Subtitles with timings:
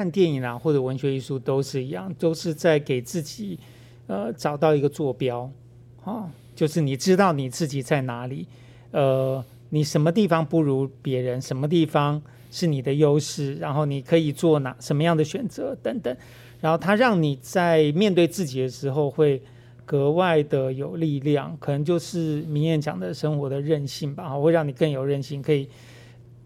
[0.00, 3.58] 看电影啊，或者文学艺术都是一样，都是在给自己
[4.06, 5.50] 呃找到一个坐标
[6.04, 8.46] 啊，就是你知道你自己在哪里，
[8.92, 16.16] 呃，你什么地方不如别人，什么地方是你的优势，然后你可以做哪什么样的选择等等，
[16.62, 19.42] 然后它让你在面对自己的时候会
[19.84, 25.68] 格外的有力量，可能就是明艳讲的生活的韧性吧，会让你更有韧性，可以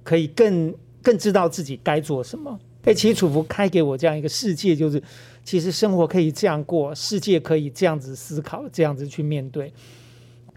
[0.03, 2.59] 可以更更知道自己该做什么。
[2.85, 5.03] 哎，其实楚服开给我这样一个世界，就是
[5.43, 9.73] 其实生活可以这样过，世界可以这样子思考，这样子去面对，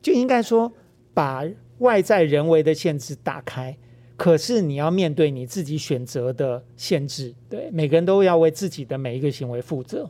[0.02, 0.72] 就应该说
[1.14, 1.44] 把
[1.80, 3.78] 外在人为的限制打开。
[4.18, 10.10] 可是你要面对你自己选择的限制，对每个人都要为自己的每一个行为负责。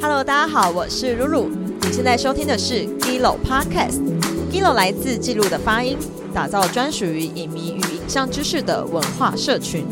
[0.00, 1.48] Hello，大家好，我是露露。
[1.48, 4.02] 你现在收听的是 Gilo Podcast。
[4.50, 5.96] Gilo 来自记录的发音，
[6.32, 9.86] 打造专属于影迷与影像知识的文化社群。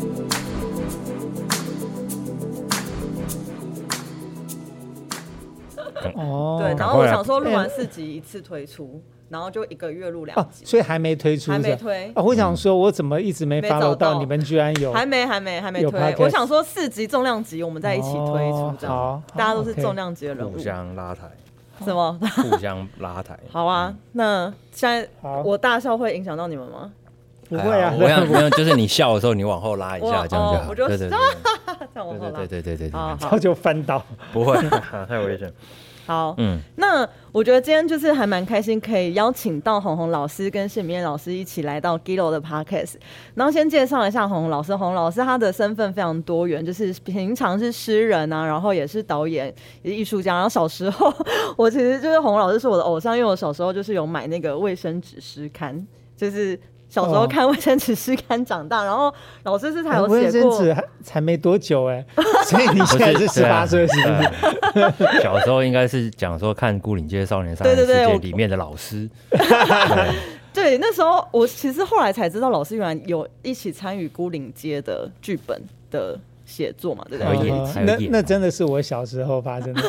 [6.15, 14.91] 哦，对，然后我想说录完四集一次推出，然后就一个月录两哦，集，所以还没推出，还没推，哦，我想说，我怎么一直没没 follow 找到到你们居然有？
[14.91, 16.15] 还没还没还没推。
[16.17, 20.59] 我想说四集重量级，我们再一起推出哦，这好样，大家都是重量级的人物互。
[20.59, 21.29] 相拉抬，
[21.81, 22.19] 什么？
[22.35, 23.37] 互相拉抬。
[23.51, 25.07] 好啊，那现在，
[25.43, 26.91] 我大笑会影响到你们吗？
[27.49, 31.09] 不会啊，我想没有，就是你笑的时候，你往后拉一下，这样就对对对
[31.93, 32.61] 这样往后拉对对。
[32.61, 34.01] 对对对对好对，好就翻倒。
[34.31, 34.55] 不会，
[35.07, 35.51] 太危险。
[36.05, 42.95] 好，嗯，那我觉得今天就是还蛮开心，可以邀请到红红老师跟谢明燕老师一起来到 Gilo 的 Podcast。
[43.35, 50.33] 然后先介绍一下红红老师，红红老师他的身份非常多元，就是平常是诗人啊，然后也是导演、也是艺术家。
[50.33, 51.13] 然后小时候
[51.55, 55.85] 我其实就是红红老师是我的偶像，因为我小时候就是有买那个卫生纸诗刊，
[56.17, 56.59] 就是。
[56.91, 57.27] 小时候哦。
[57.27, 59.11] 看卫生纸诗刊长大，然后
[59.43, 62.05] 老师是才有卫生写过，纸才没多久哎，
[62.45, 64.07] 所以你现在是十八岁是不
[65.07, 65.21] 是？
[65.23, 69.09] 小时候应该是讲说看《孤岭街少年杀人事件对对对》里面的老师，
[70.53, 77.85] 对，那时候我其实后来才知道，老师原来有一起参与《孤岭街》的剧本的写作嘛，对不对？
[77.85, 79.81] 那那真的是我小时候发生的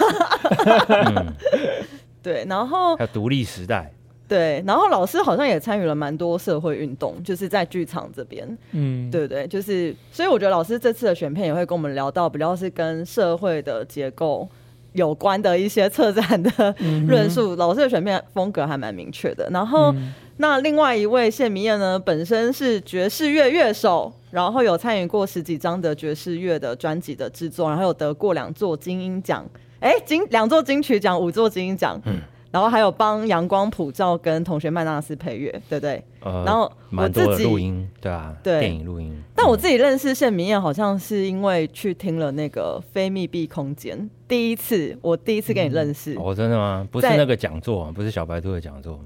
[2.22, 3.92] 对，然后还有独立时代，
[4.32, 9.46] 对，然后老师好像也参与了蛮多社会运动，就是在剧场这边，嗯，对不对？
[9.46, 14.48] 就是，所以我觉得老师这次的选片也会跟我们聊到比较是跟社会的结构
[14.94, 17.54] 有关的一些策展的嗯论述。
[17.56, 19.48] 老师的选片风格还蛮明确的。
[19.50, 29.44] 然后，嗯那另外一位谢明燕呢，本身是爵士乐乐手，然后有参与过十几张的爵士乐的专辑的制作，然后有得过两座金鹰奖，
[29.78, 32.14] 哎，金两座金曲奖，五座金鹰奖，嗯
[32.52, 36.04] 然后还有帮阳光普照跟同学麦纳斯配乐，对不对？
[36.20, 39.12] 呃，然后我蛮多的自己录音，对啊，对电影录音。
[39.34, 46.86] 但我自己认识谢明燕，好像是因为去听了那个非密闭空间，第一次，我第一次跟你认识，哦，真的吗？
[46.92, 49.04] 不是那个讲座啊，不是小白兔的讲座吗。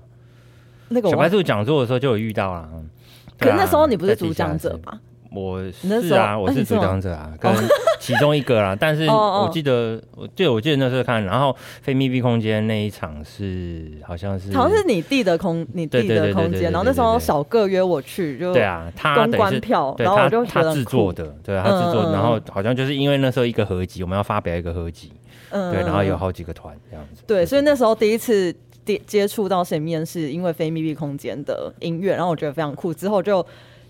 [0.89, 2.69] 那个小白兔讲座的时候就有遇到啦。
[3.39, 5.01] 可那时候你不是主讲者吧？
[5.41, 7.53] 我是啊，我是主哎你是吗讲者啊，跟
[8.01, 8.75] 其中一个啦。
[8.81, 25.13] 但是我记得，我对我记得那时候看，然后非密闭空间那一场是好像是好像是你弟的空，你弟的空间，然后那时候小个约我去，就对啊，他公关票，对然后我就他他制作的，对他制作，然后好像就是因为那时候一个合集，我们要发表一个合集，
[25.51, 27.23] 嗯对，然后有嗯好几个团这样子。
[27.27, 28.55] 对，所以那时候第一次
[28.85, 33.45] 接接触到谁面是因为非密闭空间的音乐，然后我觉得非常酷，之后就。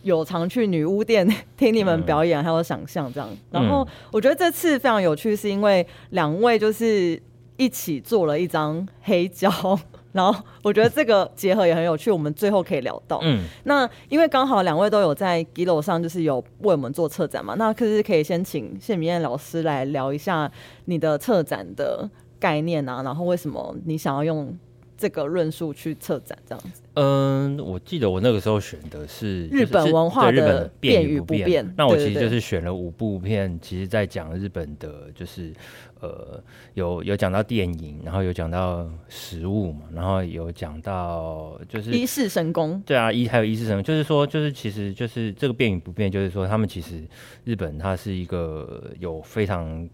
[0.06, 1.28] 有常去女巫店
[1.58, 3.28] 听你们表演，还有想象这样。
[3.50, 7.20] 然后我觉得这次非常有趣，是因为两位就是
[7.56, 9.50] 一起做了一张黑胶，
[10.12, 13.18] 然后我觉得这个结合也很有趣，我们最后可以聊到。
[13.22, 20.50] 嗯，那因为刚好两位都有在 Gilo 上，就是有为我们做策展嘛，那可是可以先请谢明燕老师来聊一下
[20.84, 22.08] 你的策展的
[22.38, 24.56] 概念啊，然后为什么你想要用
[24.96, 26.82] 这个论述去策展这样子？
[26.94, 35.52] 嗯，我记得我那个时候选的是日本文化的对日本变与不变那我其实就是选了五部片，其实在讲日本的，就是
[36.00, 43.82] 呃有有讲到电影，然后有讲到食物嘛，然后有讲到就是一世神功，对啊，一还有一世神功？
[43.82, 47.04] 就是说，就是其实就是这个变与不变，就是说他们其实
[47.44, 49.86] 日本它是一个有非常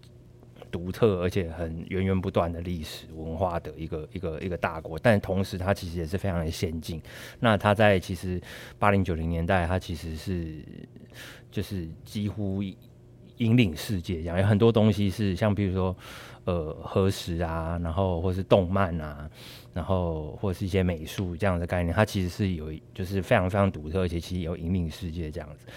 [0.73, 6.99] 独特而且很源源不断的历史文化的一个一个一个大国，但同时它其实也是非常的先进。
[7.39, 8.41] 那它在其实
[8.79, 10.65] 八零九零年代，它其实是
[11.51, 12.63] 就是几乎
[13.37, 15.95] 引领世界这样，有很多东西是像比如说
[16.45, 19.29] 呃核食啊，然后或是动漫啊，
[19.73, 25.67] 然后或是一些美术这样的概念，它其实是有就是非常非常独特，而且其实有引领世界这样子。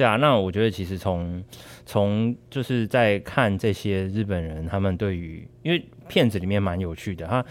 [0.00, 1.44] 对啊，那我觉得其实从
[1.84, 7.44] 从就是在看这些日本人他们对于，因为片子里面蛮有趣的，他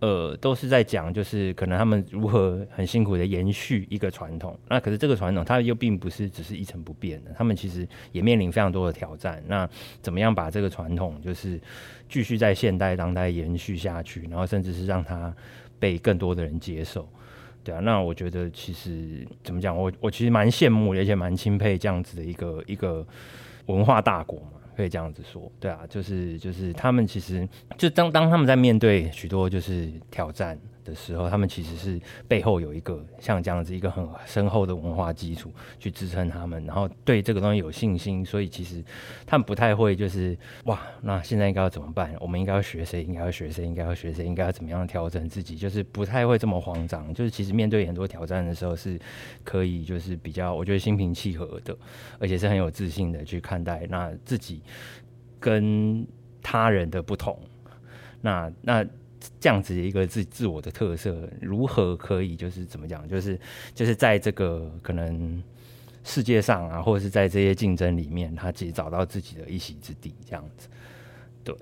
[0.00, 9.44] 呃都是在讲就是可能他们如何很辛苦的延续一个传统，那可是这个传统它又并不是只是一成不变的，他们其实也面临非常多的挑战。
[9.46, 9.68] 那
[10.00, 11.60] 怎么样把这个传统就是
[12.08, 15.30] 继续在现代当代延续下去，然后甚至是让它
[15.78, 17.06] 被更多的人接受？
[17.64, 23.04] 对啊，那我觉得其实怎么讲，我我其实蛮羡慕，而且蛮钦佩这样子的一个一个
[23.66, 24.48] 文化大国嘛。
[24.76, 38.84] 可以这样子说，对啊，就是就是他们其实就当当他们在面对许多就是挑战的时候，他们其实是背后有一个像这样子一个很深厚的文化基础去支撑他们，然后对这个东西有信心，所以其实
[39.26, 42.14] 他们不太会就是哇，那现在应该要怎么办？
[42.20, 43.02] 我们应该要学谁？
[43.02, 43.64] 应该要学谁？
[43.64, 44.24] 应该要学谁？
[44.24, 45.56] 应该要怎么样调整自己？
[45.56, 48.98] 就是不太会这么慌张，就是其实面对很多挑战的时候是
[49.42, 51.76] 可以就是比较我觉得心平气和的，
[52.18, 54.62] 而且是很有自信的去看待那自己。
[55.40, 56.06] 跟
[56.42, 57.38] 他人的不同，
[58.22, 58.82] 那那
[59.40, 63.38] 这样子一个自自我的特色，如何可以就是怎么讲，就是
[63.74, 65.42] 就是在这个可能
[66.02, 70.68] 世界上啊，或者是在这些竞争里面，他自己找到自己的一席之地，这样子，
[71.42, 71.54] 对。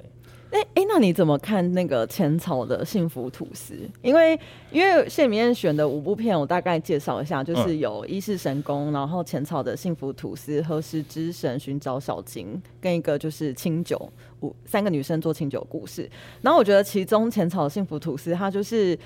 [0.53, 3.75] 哎哎，那你怎么看那个浅草的幸福吐司？
[4.03, 4.39] 因为
[4.71, 14.13] 因为谢明燕选的五部片，我大概介绍一下，就是有《一世神功》，然后浅草的幸福吐司、何时之神寻找小金，跟一个就是清酒
[14.43, 16.07] 五三个女生做清酒故事。
[16.43, 18.99] 然后我觉得其中浅草的幸福吐司，它就是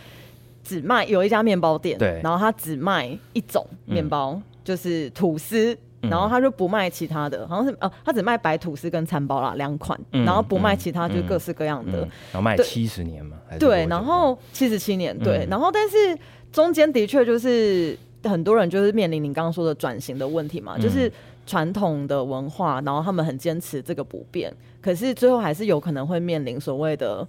[0.65, 5.79] 只卖有一家面包店，对，然后它只卖一种面包，就是吐司。
[6.11, 12.01] 然后他就不卖其他的，好像是哦，他只卖白吐司跟餐包啦两款，然后不卖其他，就各式各样的。
[12.33, 15.97] 然后卖七十年嘛，对，然后七十七年，对，然后但是
[16.53, 21.11] 中间的确就是很多人就是面临你刚刚说的转型的问题嘛，就是
[21.47, 27.27] 传统的文化，然后他们很坚持这个不变，可是最后还是有可能会面临所谓的。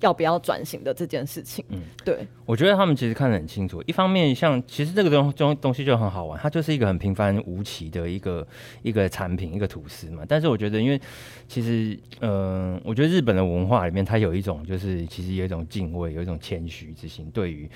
[0.00, 3.82] 要不要转型的这件事情，嗯，对，我觉得他们其实看得很清楚。
[3.86, 8.46] 一方面，像其实这个东东东西就很好玩，它就是一个很平凡无奇的一个
[8.82, 10.22] 一个产品，一个吐司嘛。
[10.28, 11.00] 但是我觉得，因为
[11.48, 17.66] 其实，嗯，我觉得日本的文化里面，它有一种就是其实有一种敬畏，有一种谦虚之心，对于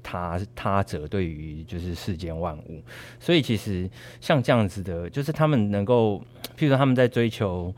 [0.00, 2.80] 他他者，对于就是世间万物。
[3.18, 3.90] 所以其实
[4.20, 6.18] 像这样子的，就是他们能够，
[6.56, 7.74] 譬如说他们在追求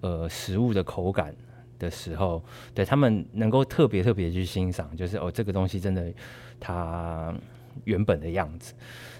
[0.00, 1.34] 呃食物的口感。
[1.82, 2.42] 的时候，
[2.72, 6.10] 对他们能够特别特别去欣赏，就是哦，这个东西真的
[6.60, 7.34] 它
[7.84, 8.72] 原本的样子，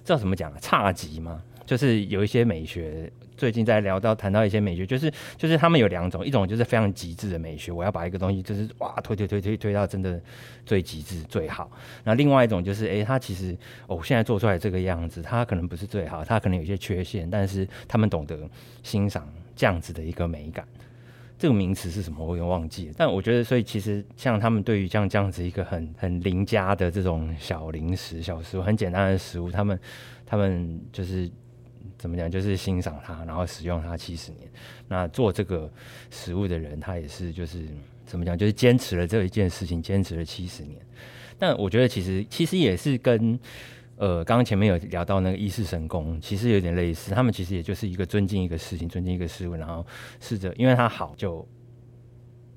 [0.04, 0.58] 知道怎么讲啊？
[0.60, 1.42] 差极吗？
[1.64, 10.20] 就是有一些美学，最近在聊到谈到一些美学，就是就是他们有两种，一种就是非常极致的美学，我要把一个东西就是哇推推推推推到真的
[10.66, 11.70] 最极致最好。
[12.04, 13.56] 那另外一种就是，哎，它其实
[13.86, 18.36] 哦现在做出来这个样子，它可能不是最好，它可能有些缺陷，但是他们懂得
[18.82, 20.66] 欣赏这样子的一个美感。
[21.42, 22.24] 这个名词是什么？
[22.24, 22.94] 我有点忘记了。
[22.96, 29.76] 但我觉得，所以其实像他们对于像这样子一个很很邻家的这种小零食、小食物，很简单的食物，他们
[30.24, 31.28] 他们就是
[31.98, 32.30] 怎么讲？
[32.30, 34.48] 就是欣赏它，然后使用它七十年。
[34.86, 35.68] 那做这个
[36.12, 37.66] 食物的人，他也是就是
[38.06, 38.38] 怎么讲？
[38.38, 40.80] 就是坚持了这一件事情，坚持了七十年。
[41.40, 43.36] 但我觉得，其实其实也是跟。
[43.96, 47.12] 呃，刚刚前面有聊到那个一世神功，其实有点类似。
[47.12, 49.86] 他们其实也就是一个尊敬一个事情，尊敬一个事物，然后
[50.20, 51.46] 试着因为它好，就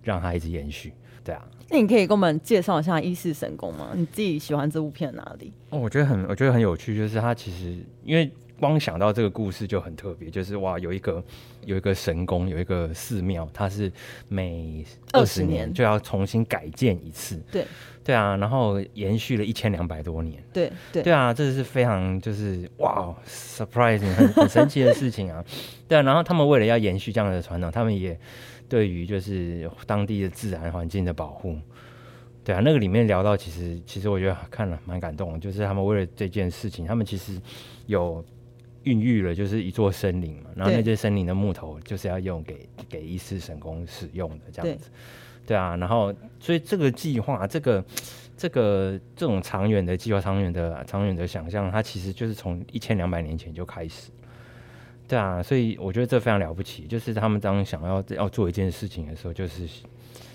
[0.01, 0.93] 让它一直延续。
[1.23, 3.91] 对啊，那你可以给我们介绍一下一世神功吗？
[3.95, 5.53] 你自己喜欢这部片哪里？
[5.69, 8.31] 哦，我觉得很，我觉得很有趣，就是它其实因为。
[8.59, 11.23] 光想到这个故事就很特别，就是哇，有一个
[11.65, 13.91] 有一个神宫，有一个寺庙，它是
[14.29, 17.41] 每二十年就要重新改建一次。
[17.51, 17.65] 对
[18.03, 20.41] 对啊，然后延续了一千两百多年。
[20.53, 25.43] 对对对啊，这是非常就是哇，surprising 很很神奇的事情啊。
[25.87, 28.17] 对啊，然后他们为了要延续这样的传统，他们也
[28.69, 31.57] 对于就是当地的自然环境的保护。
[32.43, 37.41] 对啊，那个里面聊到，其实其实我觉得看了蛮感动，就是他们为了这件事情，他们其实
[37.87, 38.23] 有。
[38.85, 44.89] 孕育了就是一座森林嘛，然后那些森林的木头就是要用给给一世神宫使用的这样子，
[45.45, 47.83] 对啊，然后所以这个计划，这个
[48.37, 54.09] 这个这种长远的计划、长远的长远的想象，它其实就是从一千两百年前就开始，
[55.07, 59.67] 对啊，所以我觉得这非常了不起，就是他们当想要要做一件事情的时候，就是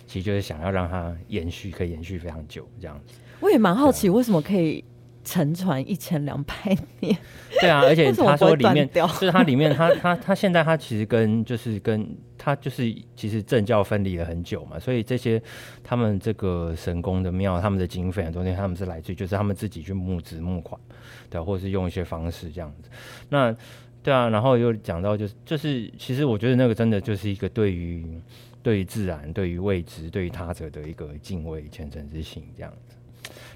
[0.07, 3.15] 其实就是想要让它延续，可以延续非常久这样子。
[3.41, 4.85] 我也蛮好奇，为什么可以？
[5.23, 6.55] 沉船一千两百
[7.01, 7.17] 年，
[7.61, 15.41] 对啊，而且他说里面就是他里面，他他他现在他其实跟就是跟他就是其实政教分离了很久嘛，所以这些
[15.85, 20.81] 他们这个神宫的庙，他们的经费很多，他们是来自于就是他们自己去募资募款，
[21.29, 22.89] 对，或者是用一些方式这样子。
[23.29, 23.55] 那
[24.03, 28.19] 对啊，然后又讲到就是就是，其实我觉得那个真的就是一个对于
[28.63, 32.97] 对于自然、对于未知、对于他者的一个敬畏、虔诚之心这样子。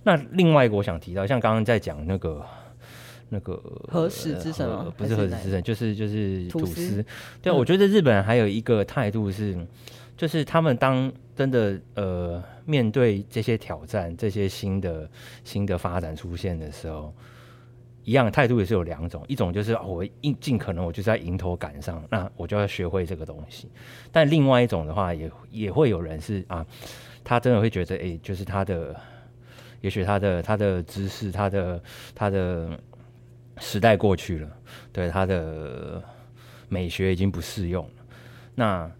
[0.04, 2.44] 那另外一个我想提到，像刚刚在讲那个
[3.30, 7.04] 那个何时之神不是何时之神，就是就是吐吐司司。
[7.42, 9.56] 对我觉得日本人还有一个态度是，
[10.16, 15.10] 就是他们当真的呃面对这些挑战、这些新的
[15.42, 17.12] 新的发展出现的时候，
[18.04, 23.70] 一样态度也是有两种，一种就是、哦、我尽尽可能我就是在迎头赶上，那我就要学会这个东西。
[24.12, 26.64] 但另外一种的话，也也会有人是啊，
[27.24, 28.94] 他真的会觉得，哎、就是他的，
[29.84, 31.82] 也许他的他的知识，他的
[32.14, 32.80] 他的
[33.58, 34.48] 时代过去了，
[34.90, 36.02] 对他的
[36.70, 37.92] 美学已经不适用了，
[38.54, 38.90] 那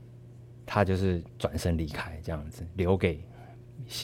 [0.67, 3.19] 他就是转身离开，这样子留给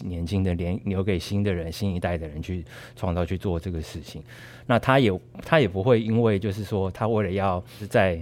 [0.03, 2.65] 年轻的连留给新的人、新一代的人去
[2.97, 4.25] 创造去做这个事情。
[4.65, 5.13] 那他也
[5.45, 8.17] 他也不会因为就是说他为了要在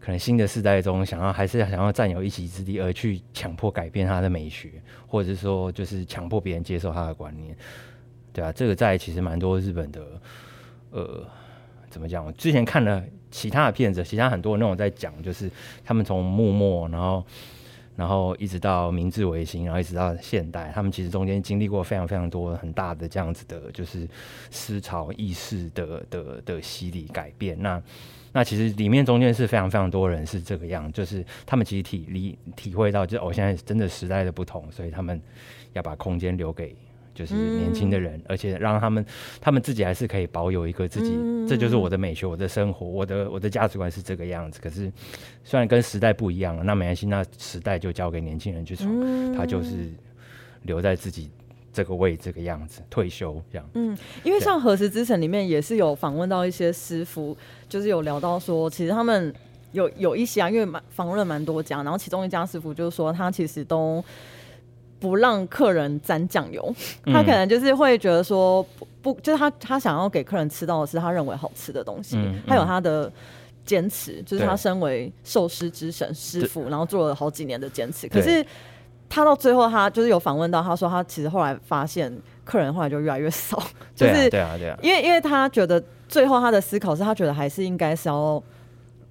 [0.00, 4.72] 可能新的世代中想要还是想要占有一席之地，而去强迫改变他的美学，
[5.06, 7.56] 或者是说就是强迫别人接受他的观念，
[8.32, 10.00] 对啊，这个在其实蛮多日本的
[10.90, 11.26] 呃
[11.90, 12.24] 怎么讲？
[12.24, 15.50] 我之前看了其他的片子，其他很多那种在讲，就是
[15.84, 17.24] 他们从幕末，然后
[17.94, 24.08] 然后一直到明治维新，然后一直到现代，他们其实中间经历过非常非常多很大的这样子的，就是
[24.50, 27.60] 思潮意识的的的洗礼改变。
[27.60, 27.82] 那
[28.32, 35.20] 那其实里面中间是非常非常多人是这个样，就是他们其实体理体会到，就是哦，现在真的时代的不同，所以他们
[35.74, 36.74] 要把空间留给
[37.14, 39.04] 就是年轻的人，而且让他们
[39.40, 41.12] 他们自己还是可以保有一个自己，
[41.48, 44.60] 这就是我的美学，我的生活，我的我的价值观是这个样子。
[44.62, 44.90] 可是
[45.44, 48.90] 虽然跟时代不一样了，那没关系，那时代就交给年轻人去闯，
[49.34, 49.92] 他就是
[50.62, 51.30] 留在自己
[51.72, 53.68] 这个位这个样子，退休这样。
[53.74, 57.36] 嗯因为像《何时之城》里面也是有访问到一些师傅，
[57.68, 59.34] 就是有聊到说，其实他们
[59.72, 64.04] 有有一些啊，因为蛮访问了蛮多家，然后其中一家师傅就是说，他其实都
[65.02, 67.12] 不让客人沾酱油，嗯。
[67.12, 73.12] 他可能就是会觉得说不不，就是他他想要给客人吃到的是他认为好吃的东西，嗯他有他的。
[73.64, 78.08] 坚持就是他身为寿司之神师傅，然后做了好几年的坚持。
[78.08, 78.44] 可是
[79.08, 82.12] 他到最后，他就是有访问到，他说他其实后来发现
[82.44, 83.62] 客人后来就越来越少，
[83.94, 88.42] 就是啊，对啊，对啊，因为因为他觉得最后他的思考是他觉得还是应该是要。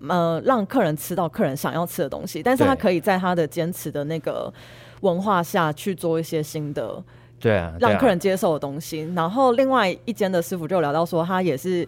[0.10, 4.52] 呃，让客人吃到客人想要吃的东西，但是他可以在他的坚持的那个
[5.02, 7.04] 文化下去做一些新的
[7.40, 9.02] 对啊，对让啊客人接受的东西。
[9.16, 11.88] 然后另外一间的师傅就聊到说，他也是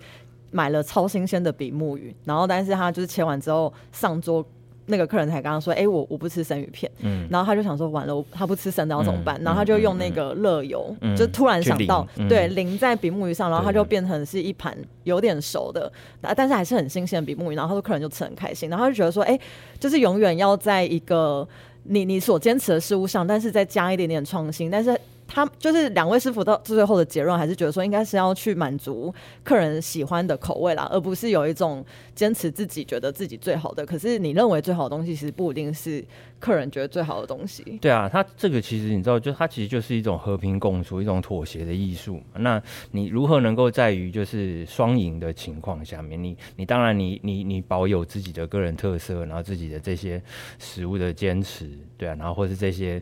[0.51, 4.45] 买了超新鲜的比目鱼，然后但是他就是切完之后上桌，
[4.87, 9.39] 那个客人才刚刚说，哎、我我不吃生鱼片，嗯，然后他就想说，完了，他不吃生的要怎么办？
[9.41, 15.91] 嗯然后他就用那个热油，嗯就突然想到，对，淋在比目鱼上，然后它就变成是一盘有点熟的，
[16.21, 17.55] 啊但是还是很新鲜的比目鱼。
[17.55, 19.39] 然后他说客人就吃很开心，然后他就觉得说，哎、
[19.79, 21.47] 就是永远要在一个
[21.83, 24.99] 你你所坚持的事物上，但是再加一点点创新，但是。
[25.33, 29.11] 他就是两位师傅到最后的结论，还是觉得说应该是要去满足
[29.43, 33.83] 客人喜欢的口味啦，而不是有一种坚持自己觉得自己最好的。
[33.83, 36.05] 可是你认为最好的东西，其实不一定是
[36.39, 37.63] 客人觉得最好的东西。
[37.81, 42.21] 对啊，它这个其实你知道，就它其实就是一种和平共处、一种妥协的艺术。
[42.35, 42.61] 那
[42.91, 50.21] 你如何能够在于就是双赢的情况下面，你你当然你你你保有自己的个人特色，然后自己的这些
[50.59, 53.01] 食物的坚持，对啊，然后或是这些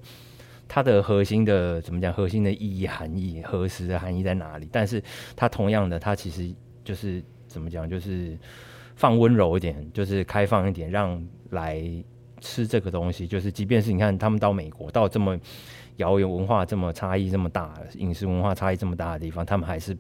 [0.74, 4.70] 它的核心的怎么讲，核心的意义含义，核实的含义在哪里？
[4.72, 5.04] 但是
[5.36, 6.50] 它同样的，它其实
[6.82, 8.40] 就是怎么讲，就是
[8.96, 11.84] 放温柔一点，就是开放一点，让来
[12.40, 15.38] 吃这个东西，就是即便是你看他们到美国，到这么
[15.98, 19.96] 遥远文化这么差异这么大，饮食文化差异这么大的地方，他们还是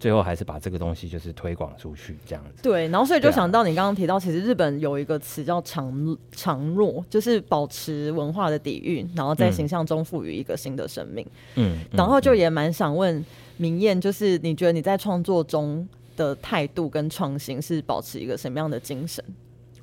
[0.00, 2.62] 最后还是把这个东西就是推广出去这样子。
[2.62, 11.26] 对，然后所以就想到你刚刚提到，其实日本有一个词叫常常若，就是保持文化的底蕴，然后在嗯形象中赋予一个新的生命。
[11.56, 13.24] 嗯，然后嗯就也蛮想问
[13.56, 19.24] 明艳，就是你觉得你在创作中的态度跟创新是保持一个什么样的精神？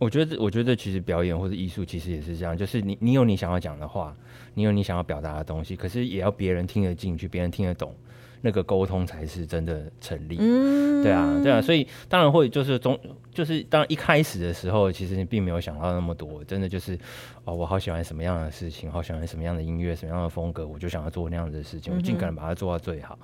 [0.02, 4.18] 我觉得，我觉得其实表演或者艺术其实也是这样，就是你你有你想要讲的话，
[4.56, 7.96] 你有你想要表达的东西，可是也要别人听得进去，别人听得懂，
[8.42, 10.38] 那个沟通才是真的成立。
[10.40, 13.00] 嗯，对啊，对啊，所以当然会就是中，
[13.32, 16.98] 就是当一开始的时候，其实你并没有想到那么多，真的就是
[17.44, 23.20] 哦，我好喜欢什么样的事情，好喜欢什么样的音乐，什么样的风格，我就想要做那样子的事情，我尽可能把它做到最好。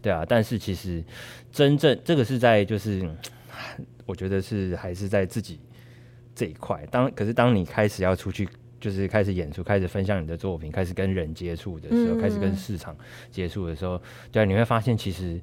[0.00, 1.02] 对啊，但是其实
[1.50, 3.04] 真正这个是在就是，
[4.06, 5.58] 我觉得是还是在自己
[6.34, 6.86] 这一块。
[6.90, 8.48] 当可是当你开始要出去。
[8.80, 12.96] 就是开始演出，开始分享你的作品，开始跟人接触的时候，嗯开始跟市场
[13.30, 14.00] 接触的时候，
[14.32, 15.38] 对啊，你会发现其实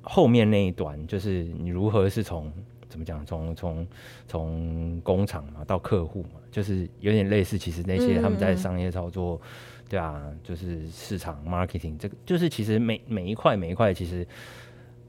[0.00, 2.50] 后面那一段，就是你如何是从
[2.88, 3.22] 怎么讲？
[3.26, 3.86] 从从
[4.26, 7.58] 从工厂嘛到客户嘛，就是有点类似。
[7.58, 9.38] 其实那些他们在商业操作，
[9.86, 14.26] 对啊，就是市场 marketing 这个，就是其实每每一块每一块，其实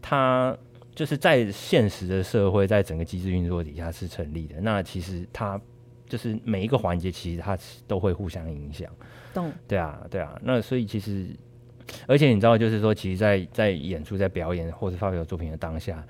[0.01, 0.57] 它
[0.97, 4.59] 就是在现实的社会，在整个机制运作底下是成立的。
[4.59, 5.61] 那其实它
[6.09, 8.91] 就是每一个环节，其实它都会互相影响。
[9.31, 9.51] 懂？
[9.67, 10.35] 对啊，对啊。
[10.41, 11.27] 那所以其实，
[12.07, 16.03] 而且你知道，就是说，其实，在在演出、在表演或是发表作品的当下。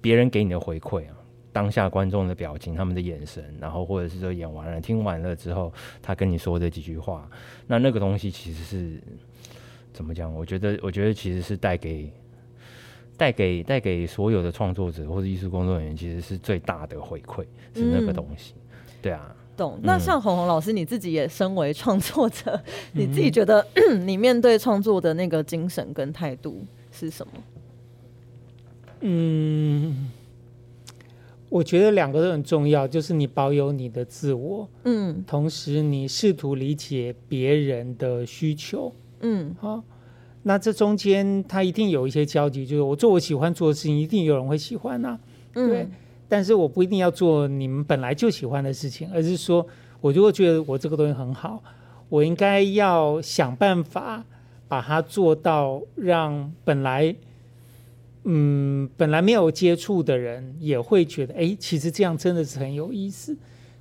[0.00, 1.16] 别人给你的回馈啊，
[1.52, 7.28] 当下观众的表情、他们的眼神，然后或者是说演完了、听完了之后，他跟你说的几句话，
[7.66, 9.02] 那那个东西其实是
[9.92, 10.32] 怎么讲？
[10.32, 12.12] 我觉得，我觉得其实是带给
[13.20, 18.54] 带给带给所有的创作者或者艺术工作人员，其实是最大的回馈，是那个东西。
[19.02, 19.78] 对啊，懂。
[19.82, 22.58] 那像红红老师，你自己也身为创作者，
[22.94, 23.62] 你自己觉得
[24.06, 27.32] 你面对创作的那个精神跟态度是什么？
[29.00, 30.10] 嗯，
[31.50, 39.84] 我觉得两个都很重要，就是你保有你的自我，嗯，同时你试图理解别人的需求，嗯，好，
[40.42, 45.18] 那这中间他一定有一些交集，就是我做我喜欢做的事情，一定有人会喜欢呐，
[45.52, 45.88] 对，
[46.28, 49.66] 但是我不一定要做你们本来就喜欢的事情，而是说
[50.00, 51.62] 我如果觉得我这个东西很好，
[52.08, 54.24] 我应该要想办法
[54.68, 57.14] 把它做到让本来。
[58.24, 63.34] 嗯，本来没有接触的人也会觉得，哎，其实这样真的是很有意思。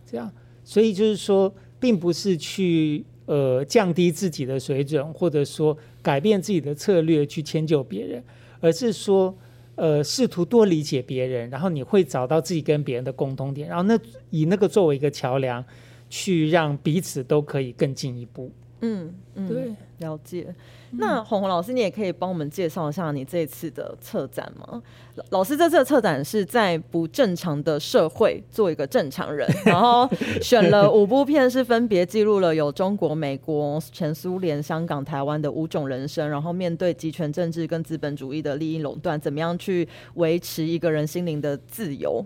[0.09, 0.31] 这样，
[0.63, 8.23] 所以就是说，并不是去呃降低自己的水准，或者说改变自己的策略去迁就别人，
[8.59, 9.37] 而是说，
[9.75, 13.95] 呃，试图多理解别人，然后你会找到自己跟别人的共同点，然后那
[14.31, 15.63] 以那个作为一个桥梁，
[16.09, 18.51] 去让彼此都可以更进一步。
[18.81, 20.53] 嗯嗯，对，了解。
[20.91, 24.81] 那红红老师，你也可以帮我们介绍一下你这次的策展吗？
[25.29, 30.09] 老师这次的策展是在不正常的社会做一个正常人，然后
[30.41, 42.25] 选了五部片，是分别记录了有中国、美国、前苏联、香港、台湾的五种人生，然后面对集权政治跟资本主义的利益垄断，怎么样去维持一个人心灵的自由？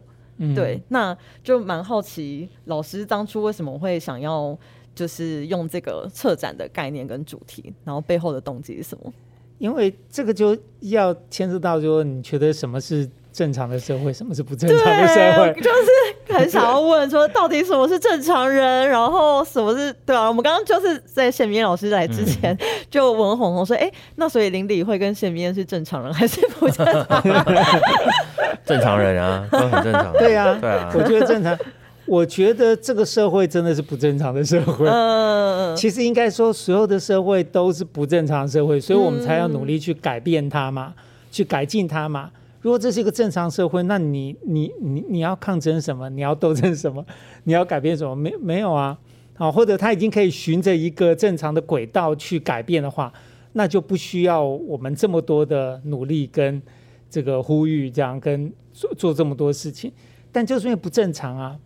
[0.55, 4.57] 对，那就蛮好奇，老师当初为什么会想要？
[4.95, 9.11] 就是用这个策展的概念跟主题，然后背后的动机是什么？
[9.59, 15.53] 因为这个就要牵涉到，说你觉得什么是正常的社会，什么是不正常的社会？
[15.61, 18.89] 就是很想要问说，到底什么是正常人？
[18.89, 20.27] 然后什么是对啊？
[20.27, 22.57] 我们刚刚就是在谢明老师来之前
[22.91, 27.23] 就问红红说：“哎，那所以林理会跟谢明是正常人还是不正常？”
[28.65, 30.11] 正常人啊，都很正常。
[30.13, 31.57] 对啊，对啊，我觉得正常。
[32.05, 34.85] 我觉得这个社会真的是不正常的社会。
[34.87, 40.93] 嗯，其实应该说，所有的社会都是不正常的社会，所以我们才要努力去改变它嘛，
[41.31, 42.29] 去改进它嘛。
[42.61, 46.09] 如果这是一个正常社会，那你你你你要抗争什么？
[46.09, 47.05] 你要斗争什么？
[47.45, 48.13] 你要改变什么？
[48.15, 48.97] 没没有啊？
[49.35, 53.11] 好，或者他已经可以循着一个正常的轨道去改变的话，
[53.53, 56.61] 那就不需要我们这么多的努力跟
[57.09, 59.91] 这个呼吁，这样跟做做这么多事情。
[60.31, 61.57] 但就是因为不正常啊。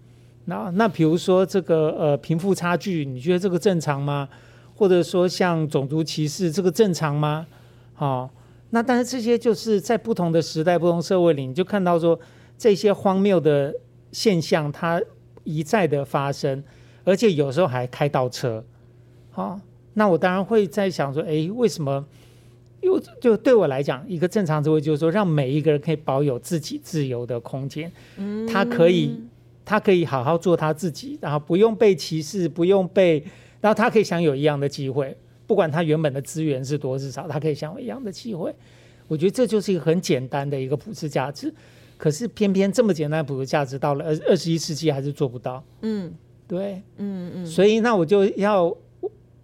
[0.50, 4.28] 那那比如说这个呃贫富差距，你觉得这个正常吗？
[4.74, 7.46] 或者说像种族歧视，这个正常吗？
[7.94, 8.30] 好，
[8.70, 12.18] 那但是这些就是在不同的时代、不同社会里，你就看到说
[12.58, 13.76] 这些荒谬的
[14.14, 15.02] 现象，它
[15.44, 16.64] 一再的发生，
[17.04, 18.64] 而且有时候还开倒车。
[19.32, 19.60] 好，
[19.96, 22.06] 那我当然会在想说，哎，为什么？
[22.82, 29.20] 又就对我来讲，一个正常社会就是说，让每一个人可以保有自己自由的空间，嗯，他可以。
[29.68, 33.22] 他可以好好做他自己，然后不用被歧视，不用被，
[33.60, 35.14] 然后他可以享有一样的机会，
[35.46, 38.56] 不管他原本的资源是多是少，他可以享有一样的机会。
[39.10, 41.54] 我觉得这就是一个很简单的一个普世价值。
[41.98, 45.62] 可是偏偏这么简单的普世价值，到了二二十一世纪还是做不到。
[45.82, 46.14] 嗯，
[46.48, 47.46] 对，嗯嗯。
[47.46, 48.74] 所以那我就要，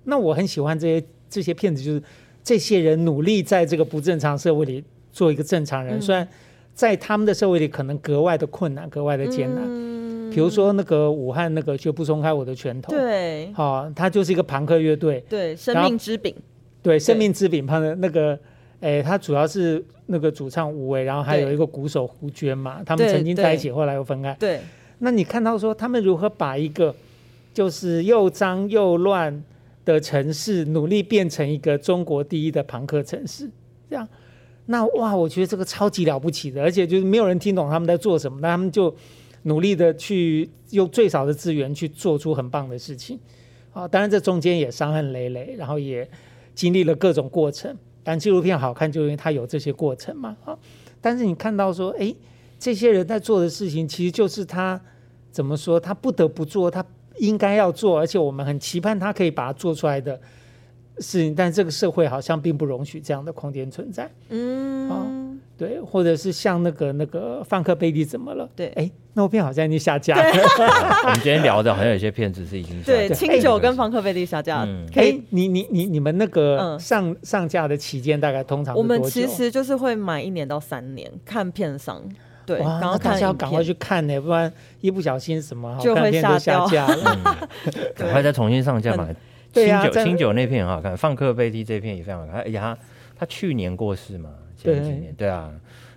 [0.06, 2.02] 那我很喜欢这些这些骗子，就是
[2.42, 4.82] 这些人努力在这个不正常社会里
[5.12, 6.26] 做一个正常人，虽然
[6.74, 9.93] 在他们的社会里可能格外的困难，格外的艰难。
[10.34, 16.36] 比如说那个武汉那个绝不松开我的拳头，对，好，他就是一个朋克乐队，对，生命之饼，
[16.82, 18.38] 对，生命之饼，他的那个，
[18.82, 24.60] 哎，他主要是那个主唱吴伟，然后还有一个鼓手胡娟嘛，他们曾经在一起，后来又分开，对。
[25.00, 26.96] 那你看到说他们如何把一个
[27.54, 29.44] 就是又脏又乱
[29.86, 33.48] 的城市，努力变成一个中国第一的朋克城市，
[33.90, 34.08] 这样，
[34.66, 38.94] 那哇，我觉得这个超级了不起的，而且就是没有人听懂他们在做什么，那他们就。
[39.44, 43.20] 努力的去用最少的资源去做出很棒的事情，
[43.72, 46.10] 啊，当然这中间也伤痕累累，然后也
[46.54, 47.76] 经历了各种过程。
[48.06, 50.58] 但纪录片好看，就因为它有这些过程嘛，啊。
[51.00, 52.14] 但是你看到说，哎，
[52.60, 54.80] 这些人在做的事情，其实就是他
[55.32, 56.86] 怎么说，他不得不做，他
[57.20, 60.20] 应该要做，而且我们很期盼他可以把它做出来的
[61.00, 64.12] 事情，但这个社会好像并不容许这样的空间存在。
[64.30, 64.90] 嗯，
[65.58, 68.50] 对，或者是像那个那个范克贝蒂怎么了？
[68.56, 68.68] 对。
[68.76, 70.24] 哎，那部片好像已经下架了。
[71.04, 76.80] 我们今天聊的好像有些片子是已经对，下架清酒跟范克贝蒂下架嗯，可以哎，你你你你们那个嗯。
[76.80, 82.02] 上、上架的期间大概通常是我们其实就是会买一年到三年看片商，
[82.46, 87.50] 对，然后看家要赶快去看呢，不然一不小心什么好就会看片都下架了。
[87.96, 89.06] 赶快再重新上架嘛。
[89.06, 89.20] 清酒
[89.54, 92.76] 对啊在清酒那片很好看，放克贝蒂这片也非常好看，而且他
[93.16, 94.32] 他去年过世嘛，
[94.64, 95.00] 前几对。
[95.00, 95.52] 年对啊，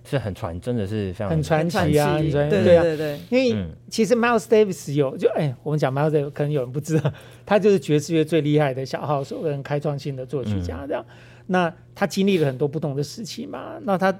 [0.04, 3.70] 是很传，真的是非常很传传奇啊，奇很传对对啊，对对，因为嗯。
[3.90, 7.12] 其实 Miles Davis 有就哎，我们讲 Miles Davis 可能有人不知道，
[7.44, 11.04] 他就是爵士乐最厉害的小号手跟开创性的作曲家这样。
[11.46, 14.16] 那他经历了很多不同的时期嘛，那他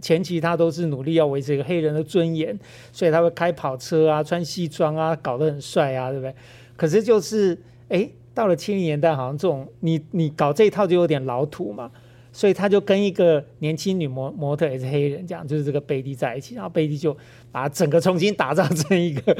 [0.00, 2.58] 前期他都是努力要维持一个黑人的尊严，
[2.92, 6.34] 所以他会开跑车啊，穿西装啊，搞得很帅啊，对不对？
[6.76, 11.90] 可是就是哎，到了七零年代，好像这种你你搞这一套就有点老土嘛。
[12.32, 17.16] 所以他就跟一个年轻女模模特也是黑人，这样就是这个贝蒂在一起，然后贝蒂就
[17.52, 19.36] 把整个重新打造成一个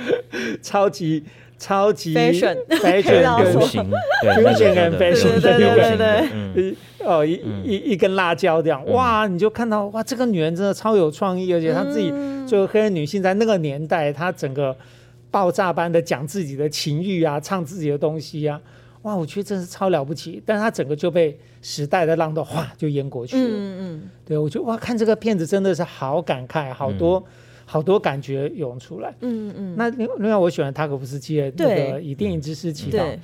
[0.63, 1.25] 超级
[1.59, 6.75] 超级 Fashion fashion 跟流行，对那 Fusion 跟个的 fashion 对对对
[7.07, 8.93] 哦一一一根辣椒这样，嗯。
[8.93, 14.77] 哇，你就看到哇，这个女人真的超有创意，而且她自己嗯作为黑人女性，在那个年代，她整个
[15.31, 18.61] 爆炸般的讲自己的情欲啊，唱自己的东西啊，
[19.03, 20.43] 哇，我觉得真是超了不起。
[20.47, 23.49] 但是他整个就被时代的浪都哗就淹过去了。
[23.49, 27.25] 嗯嗯对我觉得哇，看这个片子真的是好感慨，好多、
[27.65, 29.15] 好多感觉涌出来。
[29.21, 32.99] 嗯嗯，那另另外，我喜欢塔可夫斯基的那个以电影之师祈祷。
[32.99, 33.19] 对，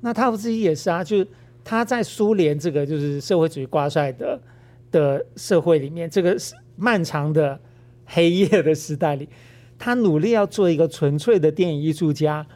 [0.00, 1.26] 那塔可夫斯基也是啊，就是
[1.64, 4.40] 他在苏联这个就是社会主义挂帅的
[4.90, 7.58] 的社会里面，这个是漫长的
[8.04, 9.28] 黑夜的时代里，
[9.78, 12.46] 他努力要做一个纯粹的电影艺术家，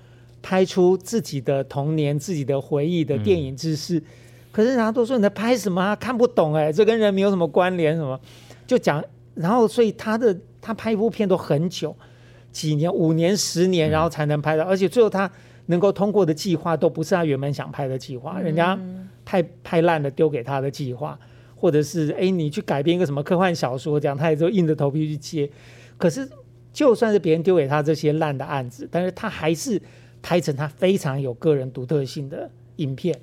[0.43, 4.03] 拍出自己的童年、自己的回忆的电影知识。
[4.51, 5.95] 可是人家都说你在拍什么、啊？
[5.95, 8.19] 看不懂哎、这跟人没有什么关联，什么
[8.67, 11.95] 就讲，然后所以他的他拍一部片都很久，
[12.51, 15.31] 几年、五年、十年，然后才能拍到，而且最后他
[15.67, 18.77] 能够通过的计划都不是他原本想拍的计划，人家
[19.25, 21.17] 拍拍烂了丢给他的计划，
[21.55, 25.49] 或者是哎你去改编一个什么科幻小说，这样他也就硬着头皮去接。
[25.97, 26.27] 可是
[26.73, 29.81] 就算是别人丢给他这些烂的案子，但是他还是
[30.23, 33.19] 拍成他非常有个人独特性的影片。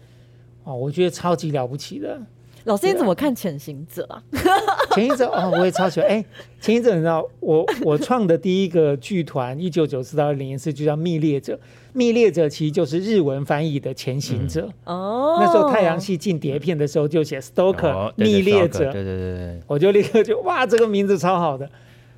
[0.63, 2.19] 哦，我觉得超级了不起的。
[2.63, 4.23] 老师你怎么看《潜行者》啊？
[4.95, 6.09] 潜行者哦，我也超喜欢。
[6.09, 6.25] 哎，
[6.59, 11.59] 潜行者你知道，我我创的第一个剧团，一九九四到二零零四就叫密猎者。
[11.93, 14.67] 密猎者其实就是日文翻译的潜行者。
[14.85, 21.69] 哦，那时候太阳系进碟片的时候就写 Stalker、哦对对密猎者，对对对对，我就立刻就哇，这个名字超好的。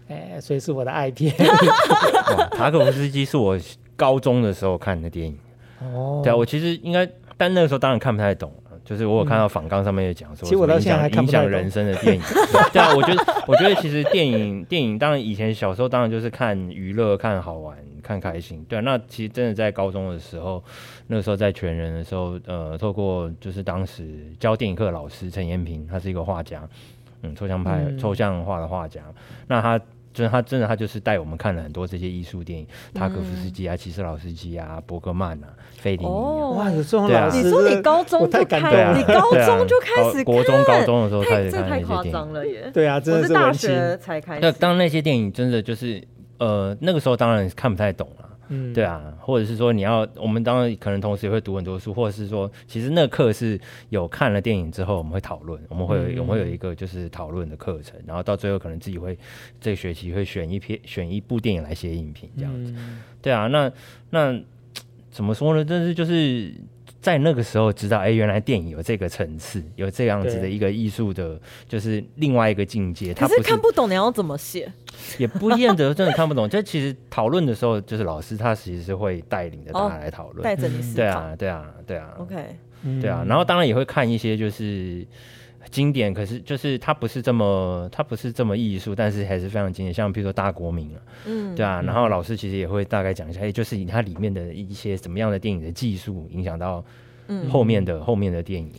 [0.07, 1.35] 哎，所以是我的爱片。
[2.55, 3.59] 塔可夫斯基是我
[3.97, 5.37] 高中的时候看的电影。
[5.81, 7.05] 哦，对啊，我其实应该，
[7.35, 8.49] 但那个时候当然看不太懂。
[8.85, 12.21] 就是我有看到访纲上面也讲说，其实我到现在影响人生的电影。
[12.71, 18.65] 对啊，我觉得，我觉得其实电影，电影当然以前小时候当然就是看娱乐、看好玩、看开心。
[18.69, 20.63] 对啊，那其实真的在高中的时候，
[21.07, 26.65] 那个时候在全人的时候，呃，透过就是当时教电影课的老师陈延平，他是一个画家，
[27.23, 29.01] 嗯，抽象派、嗯抽象画的画家。
[29.47, 29.77] 那他
[30.17, 36.11] 就是他真的他就是带我们看了很多这些艺术电影，塔可夫斯基啊、齐斯老斯基啊、伯格曼啊、费里尼啊。
[36.11, 42.11] 哦哇，有这种老师，你说你高中太就感动了看，你高中就开始看，国中、高中的时候开始看这太夸那些电影。
[42.11, 42.71] 张了耶！
[42.73, 43.53] 对啊，真的是大。
[43.53, 44.51] 学才开那。
[44.53, 46.03] 当那些电影真的就是
[46.39, 48.27] 呃，那个时候当然看不太懂了。
[48.49, 59.17] 嗯对啊，或者是说你要，我们当然可能同时也会读很多书，或者是说，其实那课是有看了电影之后，我们会讨论，我们会有、嗯我们会有一个就是讨论的课程，然后到最后可能自己会
[59.59, 62.73] 这个学期会选一篇选一部电影来写影评这样子。
[62.77, 63.71] 嗯对啊，那
[64.11, 64.39] 那
[65.09, 65.65] 怎么说呢？
[65.67, 66.53] 但是就是
[66.99, 73.13] 在那个时候知道，哎，原来电影有这个层次，有这样子的一个艺术的，就是另外一个境界。
[73.13, 74.71] 它可是看不懂你要怎么写，
[75.17, 76.49] 也不见得真的看不懂。
[76.49, 80.43] 就其实讨论的时候，就是老师他其实是会带领着大家来讨论。
[80.43, 80.95] 带着你思考。
[80.95, 82.35] 对啊，对啊，对啊，OK，
[82.83, 83.23] 嗯对啊。
[83.27, 85.05] 然后当然也会看一些就是
[85.69, 89.93] 经典，可是就是它不是这么它不是这么艺术，但是还是非常经典。
[89.93, 91.81] 像比如说《大国民》啊，嗯，对啊。
[91.81, 96.83] 然后老师其实也会大概讲一下，哎，就是以它里面的一些什么样的电影的技术影响到
[97.27, 98.71] 嗯后面的后面的电影。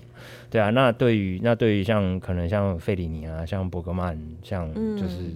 [0.51, 5.35] 对啊，那对于那对于像可能像费里尼啊，像伯格曼，像就是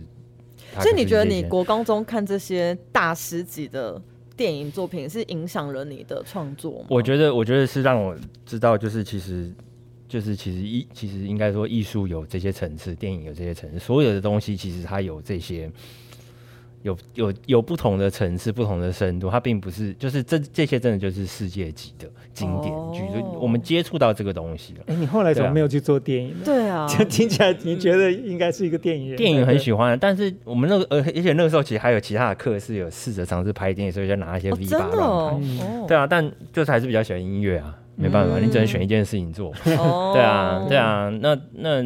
[0.80, 4.00] 所以你觉得你国高中看这些大师级的
[4.34, 6.86] 电影作品，是影响了你的创作吗？
[6.88, 9.52] 我觉得，我觉得是让我知道，就是其实，
[10.12, 15.70] 就是其实艺，其实应该说艺术有这些层次，电影有这些层次，所有的东西其实它有这些，
[16.82, 24.80] 有有有不同的层次、不同的深度，它并不是就是这这些真的就是世界级的经典剧，就哦我们接触到这个东西了。
[24.88, 26.44] 哎，你后来怎么没有去做电影呢？
[26.44, 39.50] 对啊， 就听起来你觉得应该是一个电影人，电影很喜欢，但是我们那个呃，而且那个时候其实还有其他的课是有试着尝试拍电影，所以就拿一些哦 V 真八乱拍。，哦对啊，但就是还是比较喜欢音乐啊，没办法，嗯你只能选一件事情做。
[39.78, 41.82] 哦对啊，对，啊，那那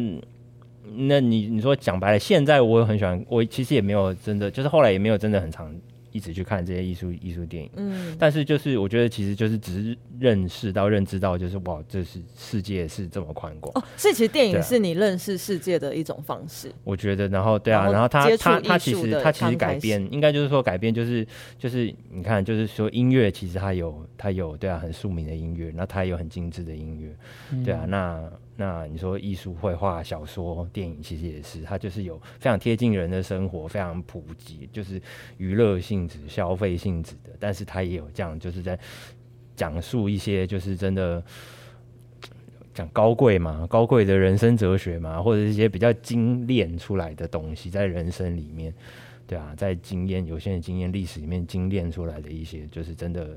[0.95, 5.71] 那你你说讲白了，现在我很喜欢，我其实也没有真的，就是后来也没有真的很常
[6.17, 7.69] 一直去看这些艺术艺术电影。
[7.75, 13.71] 嗯，但是就是我觉得其实就是只是认识到认知到，就是哇，这是世界是这么宽广。
[13.75, 16.71] 哦，所以其实电影是你认识世界的一种方式。
[16.83, 21.25] 我觉得，然后对啊，然后他他他其实他其实改编，应该就是说改编就是
[21.59, 27.15] 就是你看，就是说音乐其实它有它有对啊很庶民的音乐，那它也有很精致的音乐，
[27.51, 35.01] 嗯对啊，那那你说艺术、绘画、小说、电影其实也是，它就是有非常贴近人的生活，非常普及，就是
[35.37, 38.77] 娱乐性质、消费性质的，但是它也有这样就是在
[39.55, 41.23] 讲述一些就是真的。
[42.73, 48.71] 讲高贵嘛，高贵的人生哲学嘛，或者一些比较精炼出来的东西，在人生里面，
[49.25, 53.35] 对啊，在经验有限的经验历史里面精炼出来的一些，就是真的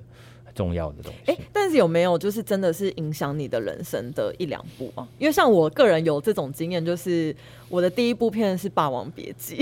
[0.54, 1.32] 重要的东西。
[1.32, 5.06] 哎、但是有没有就是真的是影响你的人生的一两部啊？
[5.18, 7.34] 因为像我个人有这种经验，就是
[7.68, 9.56] 我的第一部片是《霸王别姬》，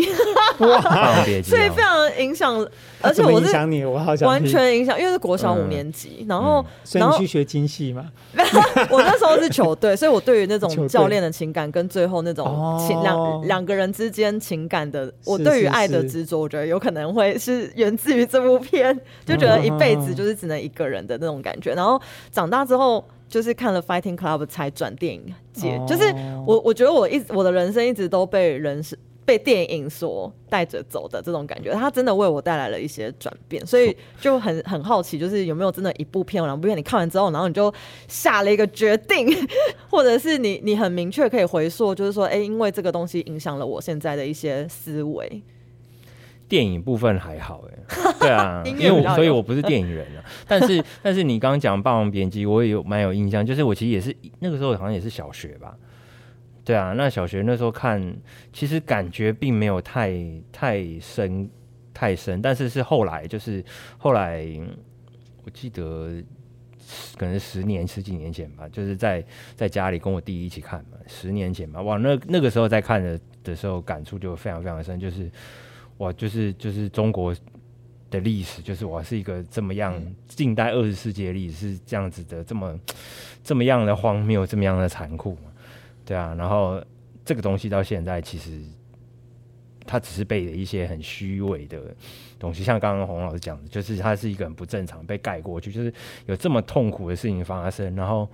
[0.83, 2.67] 霸王别姬啊所以非常影响，
[3.01, 3.85] 而且我是影响你？
[3.85, 4.45] 我好想完。
[4.49, 8.11] 全影响，因为是国小五嗯年级，然后、所以然后你去学京戏嘛？
[8.91, 12.47] 我那时候是球队，所以我对于那种教练的情感跟最后那种
[12.87, 21.75] 情哦两两个人之间情感的，我对于爱的执着，我觉得有可能会是源自于这部片，就觉得一辈子嗯就是只能一个人的那种感觉。
[21.75, 26.05] 然后长大之后，就是看了 Fighting Club 才转电影界，哦就是
[26.47, 28.99] 我我觉得我一直我的人生一直都被人是。
[29.29, 37.71] 被电影所带着走的这种感觉，它真的为我带来了一些转变，所以就很很好奇，就是有没有真的一部片、两部片，你看完之后，然后你就
[38.07, 39.29] 下了一个决定，
[39.91, 45.43] 或者是你你很明确可以回溯，就是说，哎、因为这个东西影响了我现在的一些思维。
[46.49, 47.79] 电影部分还好哎，
[48.19, 50.25] 对啊，因为我所以我不是电影人啊。
[50.49, 55.77] 但是但是你刚刚讲《霸王别姬》，我也有蛮有印象，就是我其实也是那个时候好像也是小学吧。
[56.65, 58.17] 对啊，那小学那时候看，
[58.53, 60.13] 其实感觉并没有太
[60.53, 61.49] 太深
[61.95, 63.65] 太深，但是是后来就是
[63.97, 64.47] 后来，
[65.45, 66.23] 我记得
[67.17, 69.25] 可能十年十几年前吧，就是在
[69.57, 75.31] 在家里跟我弟一起看嘛，十年前吧，哇，那那个时候在看的的时候感触就非常非常深，就是
[75.99, 77.35] 哇，就是就是中国
[78.11, 79.95] 的历史，就是我是一个这么样
[80.27, 82.79] 近代二十世纪的历史是这样子的，这么
[83.45, 85.53] 这么样的荒谬，这么样的残酷嘛，
[86.05, 86.83] 对啊，然后
[87.25, 88.61] 这个东西到现在其实。
[89.91, 91.81] 它只是被一些很虚伪的
[92.39, 95.91] 东西，像刚刚洪老师讲的，就是它是一个很不正常被盖过去，就是
[96.27, 98.29] 有这么痛苦的事情发生，然后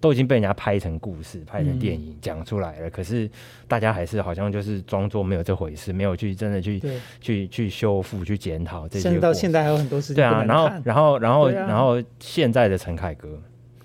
[0.00, 3.28] 都已经被人家拍成故事、拍成电影讲出来了，可是
[3.66, 6.80] 大家还是好像就是装作没有这回事，没有去真的去，
[7.20, 11.52] 去去修复、去检讨这些甚至到现在还有很多事情对啊，然后然后然后、啊。
[11.52, 13.40] 然后现在的陈凯歌，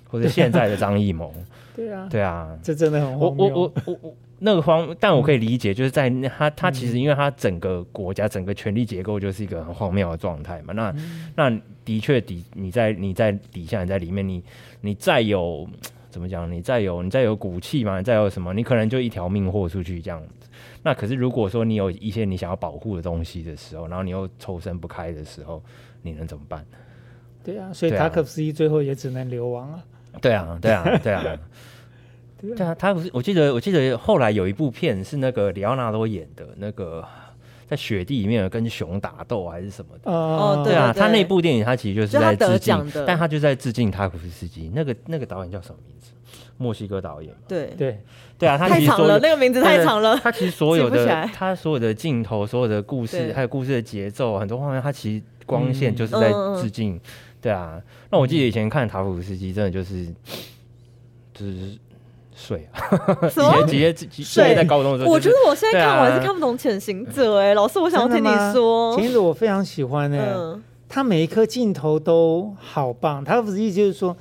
[0.07, 1.33] 或者现在的张艺谋，
[1.75, 3.47] 对啊，对啊，这真的很我我。
[3.47, 10.93] 我我我那个荒，但我可以理解，就是在他他其实因为他整个国家整个权力结构就是一个很荒谬的状态嘛，那、
[11.35, 14.43] 那的确底你在你在底下你在里面你
[14.81, 15.65] 你再有
[16.13, 20.47] 怎么讲，你再有你再有骨气嘛，你再有什么，你可能就一条命豁出去这样子。
[20.83, 25.63] 那可是如果说你有一些你想要保护的东西的时候，然后你又抽身不开的时候，
[26.03, 26.63] 你能怎么办？
[27.43, 29.83] 对啊，所以塔可夫斯基最后也只能流亡啊。
[30.21, 31.23] 对啊，对啊，对啊。
[32.39, 37.03] 对 对啊，他不是，我记得，我记得后来有一部片是那个里奥纳多演的，那个
[37.67, 40.11] 在雪地里面有跟熊打斗还是什么的。
[40.11, 44.71] 哦对啊，他那部电影他其实就是在致敬但他就在致敬塔可夫斯基。
[44.73, 46.11] 那个那个导演叫什么名字？
[46.57, 47.39] 墨西哥导演嘛。
[47.47, 47.99] 对，对，
[48.37, 50.15] 对啊，他太长了，那个名字太长了。
[50.17, 56.99] 他其实所有的他所有的镜头、所有的故事，还有故事的节奏，很多方面，他其实光线嗯就是在致敬。
[57.41, 60.05] 对啊，那我记得以前看塔可夫斯基，真的就是
[61.33, 61.77] 就是
[62.35, 63.63] 睡啊，什 么？
[63.65, 68.95] 直接直接直睡在高中的时候、我就是，觉得我现在看我还是看不懂《潜行者》哎，老师，我想要听你说。
[68.95, 73.23] 前一我非常喜欢呢、嗯，他每一颗镜头都好棒。
[73.23, 74.15] 塔可夫斯基就是说，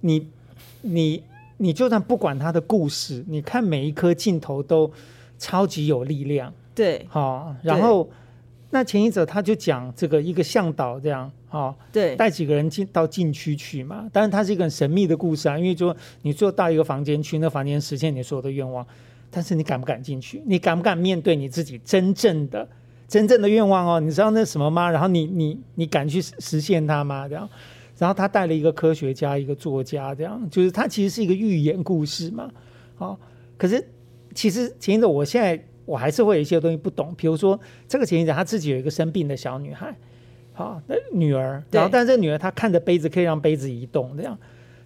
[0.00, 0.28] 你
[0.82, 1.22] 你
[1.58, 4.90] 你就算不管他的故事，你看每一颗镜头都
[5.38, 6.52] 超级有力量。
[6.74, 8.06] 对好、然后
[8.68, 14.08] 那潜行者他就讲这个一个向导这样，好、对带几个人进到禁区去嘛。
[14.12, 18.86] 当然，它是一个很神秘的故事啊，因为说你坐到一个房间去，那房间实现你所有的愿望，
[19.30, 20.42] 但是你敢不敢进去？
[20.46, 22.68] 你敢不敢面对你自己真正的
[23.08, 24.90] 真正的愿望哦，你知道那什么吗？
[24.90, 27.28] 然后你你你敢去实实现它吗？
[27.28, 27.48] 这样，
[27.96, 32.50] 然后他带了一个科学家，一个作家，这样就是他其实是一个寓言故事嘛。
[32.96, 33.18] 好、
[33.56, 33.86] 可是
[34.34, 39.94] 其实前一阵我现在我还是会有一些东西不懂，比如说这个前一者他自己有一个生病的小女孩，
[40.56, 44.36] 好、那女儿，然后但是这个女儿她看着杯子可以让杯子移动，这样，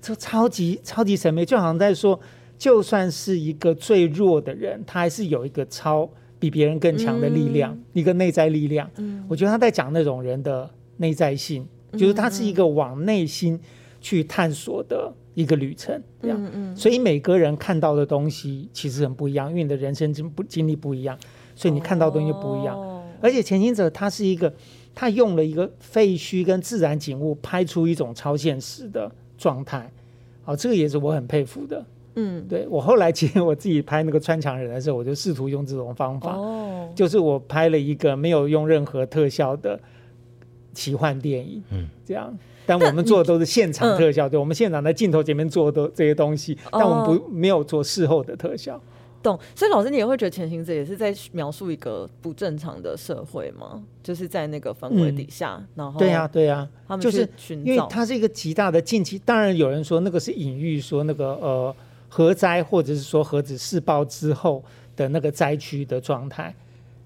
[0.02, 2.18] 就超级超级神秘，就好像在说，
[2.58, 8.90] 就算是一个最弱的人，他还是有一个超比别人更强的力量，一个内在力量。
[8.96, 13.56] 嗯我觉得他在讲那种人的内在性，就是他是一个往内心
[14.00, 16.36] 去探索的一个旅程，这样。
[16.46, 21.16] 嗯嗯，所以每个人看到的东西其实很不一样，因为你的人生经不经历不一样，
[21.54, 22.76] 所以你看到的东西就不一样。
[22.76, 24.50] 哦而且前行者他是一个，
[25.00, 29.90] 他用了一个废墟跟自然景物拍出一种超现实的状态，
[30.44, 31.82] 好、这个也是我很佩服的。
[32.16, 39.80] 嗯，对我后来其实我自己拍那个穿墙人的时候，我就试图用这种方法，哦，就是我拍了一个没有用任何特效的
[40.74, 42.38] 奇幻电影，嗯，这样。
[42.66, 48.78] 但我们做的都是现场特效，对，我们现场在镜头前面做的这些东西，但我们不没有做事后的特效。
[49.22, 49.38] 懂。
[49.54, 53.82] 所以老师，你也会觉得《潜行者》也是在描述一个不正常的社会吗？
[54.02, 61.74] 就是在那个氛围底下，然后对呀、对呀、他们就是因为找，它是一个极大的近期，当然有人说那个是隐喻，说那个呃
[62.08, 64.64] 核灾或者是说核子试爆之后
[64.96, 66.54] 的那个灾区的状态，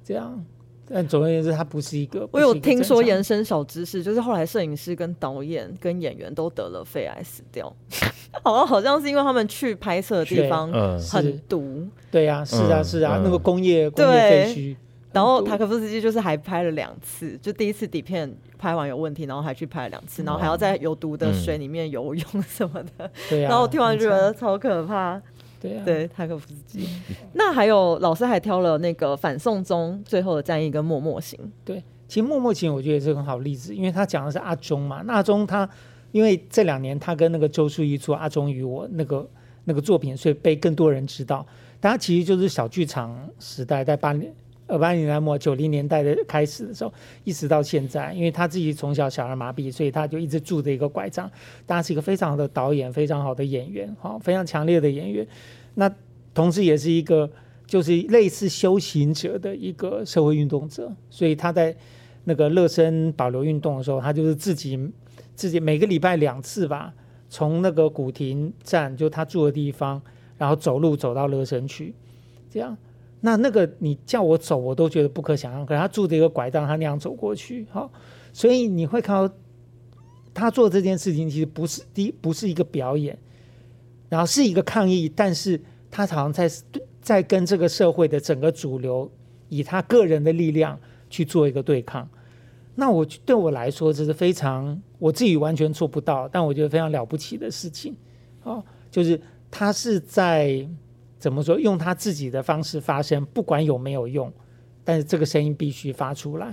[0.04, 0.44] 这样。
[0.88, 2.28] 但总而言之，它不是一个。
[2.30, 7.74] 我有听说延伸小知识，就是后来摄影师跟导演跟演员都得了肺癌死掉，
[8.44, 13.22] 好像好像是因为他们去拍摄的地方很毒，对呀、是啊，嗯是啊，嗯。
[13.24, 14.76] 那个工业工业对废墟，
[15.12, 25.20] 然后塔可夫斯基就是还拍了两次，就第一次底片拍完有问题，然后还去拍了两次，然后还要在有毒的水里面游泳什么的，对呀、然后我听完就觉得超可怕。
[25.68, 26.88] 惨对呀、对，塔可夫斯基。
[27.32, 35.68] 那还有老师还挑了那个反送中最后的战役跟默默行，对，其实默默行我觉得也是很好例子，因为他讲的是阿忠嘛，那阿忠他
[36.12, 39.28] 因为这两年他跟那个周淑怡做《阿忠与我》那个
[39.64, 41.44] 那个作品，所以被更多人知道。
[41.80, 44.32] 但他其实就是小剧场时代，在八年
[44.66, 46.92] 呃八年代末九零年代的开始的时候，
[47.24, 51.30] 一直到现在，因为他自己从小小儿麻痹，所以他就一直拄着一个拐杖。
[51.66, 55.26] 他是一个非常好的导演，非常好 的演员，好、非常强烈的演员。
[55.74, 55.92] 那
[56.32, 57.30] 同时也是一个
[57.66, 61.76] 就是类似修行者的一个社会运动者，所以他在
[62.24, 64.78] 那个乐生保留运动的时候，他就是自己
[65.34, 66.94] 自己每个礼拜两次吧，
[67.28, 70.00] 从那个古亭站就他住的地方，
[70.38, 71.94] 然后走路走到乐生去，
[72.48, 72.76] 这样。
[73.26, 75.64] 那那个你叫我走，我都觉得不可想象。
[75.64, 77.90] 可是他拄着一个拐杖，他那样走过去，好，
[78.34, 79.34] 所以你会看到
[80.34, 83.18] 他做这件事情，其实不是第一，不是一个表演，
[84.10, 85.58] 然后是一个抗议，但是
[85.90, 86.50] 他好像在
[87.00, 89.10] 在跟这个社会的整个主流，
[89.48, 92.06] 以他个人的力量去做一个对抗。
[92.74, 97.96] 那我对我来说，这是非常我自己完全做不到，但我觉得非常了不起的事情。
[98.42, 99.18] 哦，就是
[99.50, 100.68] 他是在
[101.24, 104.30] 怎么说，用他自己的方式发声，不管有没有用，
[104.84, 106.48] 但是这个声音必须发出来。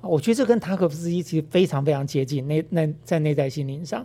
[0.00, 4.04] 啊我觉得这跟塔可夫斯基其实非常非常接近，内内在内在心灵上，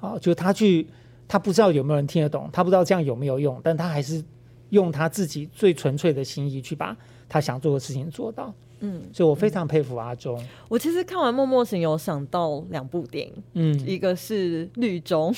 [0.00, 0.86] 啊，就他去，
[1.26, 4.22] 他不知道有没有人听得懂，他不知道这样有没有用，但他还是
[4.68, 6.94] 用他自己最纯粹的心意去把
[7.26, 8.52] 他想做的事情做到。
[8.80, 10.38] 嗯，所以我非常佩服阿忠。
[10.68, 15.32] 我其实看完《默默行》有想到两部电影，嗯，一个是《绿中》，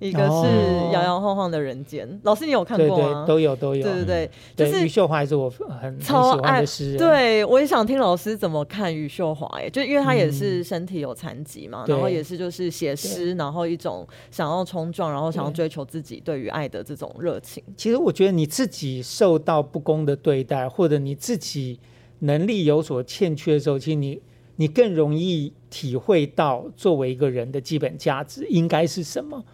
[0.00, 2.08] 一个是哦《摇摇晃晃的人间》。
[2.22, 3.24] 老师，你有看过吗？
[3.24, 3.82] 对都有都有。
[3.82, 5.48] 对对对，就是余秀华也是我
[5.80, 6.98] 很超爱的诗人。
[6.98, 17.62] 对，我也想听老师怎么看余秀华，哎，就因为他也是身体有残疾嘛，对然后也是就是写诗，然后一种想要冲撞，然后想要追求自己对于爱的这种热情。
[17.76, 21.78] 其实我觉得你自己受到不公的对待，或者你自己
[22.20, 24.20] 能力有所欠缺的时候，其实你
[24.56, 29.44] 你更容易体会到作为一个人的基本价值应该是什么。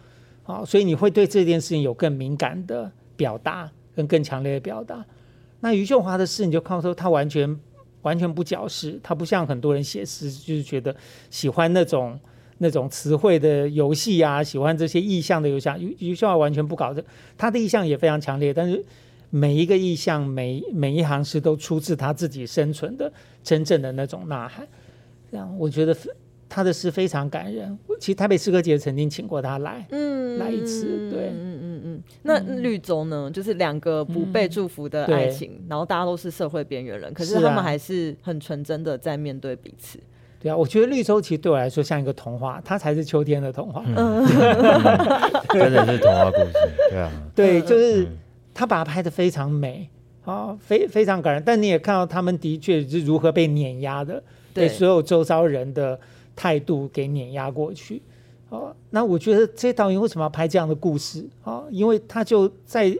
[0.47, 5.05] 好，所以你会对这件事情有更敏感的表达，跟更强烈的表达。
[5.59, 7.59] 那余秀华的诗，你就看到说他完全
[8.03, 10.95] 完全不矫饰，他不像很多人写诗，就是觉得
[11.29, 12.17] 喜欢那种
[12.59, 15.69] 那种词汇的游戏啊，喜欢这些意象的游戏。
[15.77, 17.03] 余余秀华完全不搞这，
[17.37, 18.81] 他的意象也非常强烈，但是
[19.29, 23.11] 每一个意象，每每一行诗都出自他自己生存的
[23.43, 24.65] 真正的那种呐喊。
[25.29, 25.93] 这样，我觉得
[26.49, 27.77] 他的诗非常感人。
[27.99, 32.03] 其实台北诗歌节曾经请过他来，嗯来一次对嗯嗯嗯。
[32.23, 33.29] 那绿洲呢？
[33.31, 39.99] 就是两个不被祝福的爱情，然后大家都是社会边缘人，可是他们还是很纯真的在面对彼此。
[40.39, 43.83] 对啊，我觉得绿洲其实对我来说像一个童话，它才是秋天的童话。
[45.49, 46.53] 真的是童话故事，
[46.91, 48.17] 对啊，对，嗯就是嗯
[48.53, 49.89] 他把它拍的非常美
[50.25, 51.41] 啊，非非常感人。
[51.43, 54.21] 但你也看到他们的确是如何被碾压的，
[54.53, 55.99] 被对所有周遭人的
[56.37, 58.01] 态度给碾压过去。
[58.49, 61.65] 哦，那我觉得这些导演为什么要拍这样的故事啊？
[61.69, 62.97] 因为他就在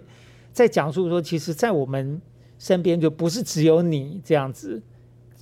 [0.52, 2.22] 在讲述说，其实，在我们
[2.60, 4.82] 身边就不是只有你这样子，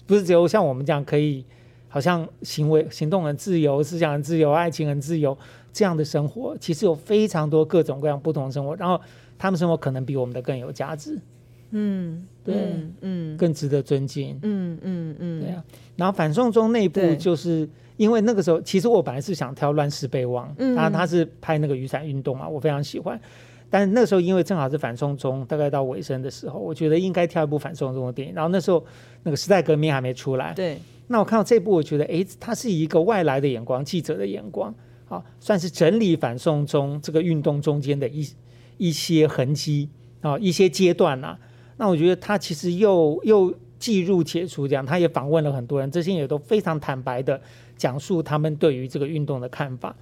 [0.06, 1.44] 不是只有像我们这样可以
[1.88, 5.36] 好像行为行动很自由、思想很自由、爱情很自由
[5.74, 9.02] 这样的生活，其实有非常多各种各样不同的生活，然后
[9.40, 11.20] 他们生活可能比我们的更有价值，
[11.72, 14.38] 嗯，对嗯嗯更值得尊敬。
[14.44, 15.64] 嗯嗯嗯，对啊，
[15.96, 17.68] 然后反送中那一部就是
[17.98, 23.20] 因为那个时候，其实我本来是想挑《乱世备忘》，嗯他他是拍那个雨伞运动嘛，我非常喜欢。
[23.70, 28.34] 但是那个时候因为正好是反送中，大概到尾声的时候，我觉得应该挑一部反送中的电影。
[28.34, 28.84] 然后那时候
[29.24, 30.78] 那个时代革命还没出来，对，
[31.08, 34.74] 那我看到这部，我觉得诶，它是以一个外来的眼光，记者的眼光，
[35.10, 38.28] 啊，算是整理反送中这个运动中间的一
[38.78, 39.90] 一些痕迹
[40.22, 41.38] 啊，一些阶段呐、
[41.78, 47.40] 那我觉得他其实又又记入且出，这样他也访问了很多人，这些也都非常坦白的
[47.78, 49.96] 讲述他们对于这个运动的看法。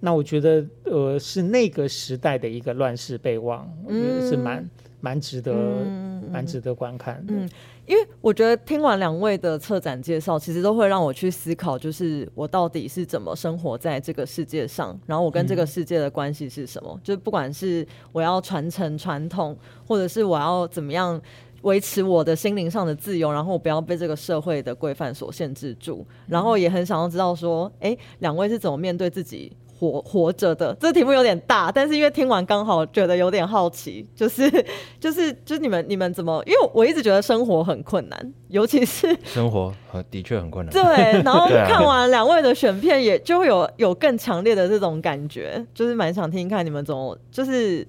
[0.00, 4.68] 那我觉得，呃，是那个时代的一个乱世备忘，我觉得是蛮
[5.00, 7.32] 蛮值得嗯蛮值得观看的。
[7.34, 7.48] 嗯
[7.86, 16.98] 因为我觉得听完两位的策展介绍，其实都会让我去思考，就是我到底是怎么生活在这个世界上，然后我跟这个世界的关系是什么？
[17.04, 19.54] 就是不管是我要传承传统，
[19.86, 21.20] 或者是我要怎么样
[21.64, 29.52] 维持我的心灵上的自由，然后我不要被这个社会的规范所限制住，然后也很想要知道说，哎，两位是怎么面对自己？
[29.76, 34.48] 活 活着的这个题目有点大，但是因为听完刚好觉得有点好奇，就是
[35.00, 36.40] 就是就是你们你们怎么？
[36.46, 40.72] 因为我一直觉得生活很困难，尤其是 生活很的确很困难。
[40.72, 47.84] 对，然后看完两位的选片，也就会有有更强烈的这种感觉，就是蛮想听听看你们怎么，就是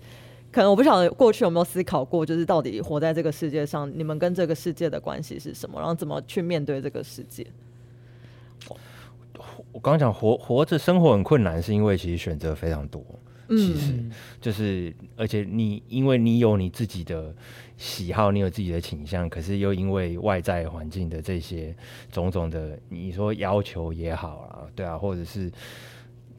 [0.55, 7.45] 可能我不晓得过去有没有思考过，就是到底活在这个世界上，你们跟这个世界的关系是什么，然后怎么去面对这个世界。
[9.73, 13.03] 我刚刚讲活活着生活很困难，是因为其实选择非常多，
[13.49, 13.93] 其嗯实
[14.39, 17.35] 就是而且你因为你有你自己的
[17.75, 21.75] 喜好，你有自己的倾向，可是又因为外在环境的这些
[22.13, 25.51] 种种的，你说要求也好啦，对啊，或者是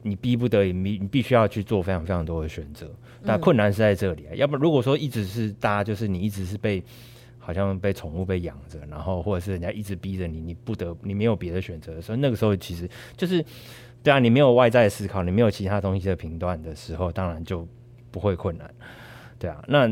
[0.03, 2.89] 你逼不得已，你你必须要去做非常非常多的选择，
[3.21, 4.35] 那困难是在这里啊。
[4.35, 6.81] 要不然如果说一直是大家就是你一直是被
[7.39, 13.43] 好像被宠物被养着，然后或者是人家一直逼着你，你不得你没有别的选择的时候，那个时候其实就是
[14.03, 17.67] 对啊，你没有外在思考，你没有其他东西的评断的时候，当然就
[18.11, 18.73] 不会困难，
[19.39, 19.61] 对啊。
[19.67, 19.89] 那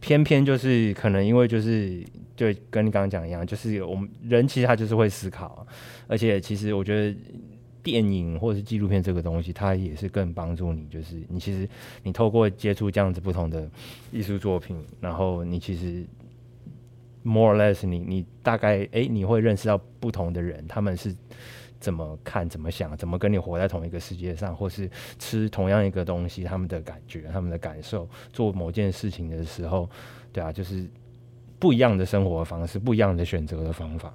[0.00, 2.04] 偏偏就是可能因为就是
[2.36, 5.66] 就跟你刚刚讲一样，就是我们人其实他就是会思考啊，
[6.06, 7.16] 而且其实我觉得。
[7.82, 11.68] 电影或者是纪录片这个东西，它也是更帮助你，就是你其实
[12.02, 13.68] 你透过接触这样子不同的
[14.10, 16.04] 艺术作品，然后你其实
[17.22, 21.14] more or less 你你大概诶，你会认识到不同的人，他们是
[21.80, 29.90] 怎么看、怎么想、怎么跟你活在同一个世界上，或是吃同样一个东西，他们的感觉、他们的感受，做某件事情的时候，
[30.32, 30.88] 对啊，就是
[31.58, 34.14] 不一样的生活方式，不一样的选择的方法，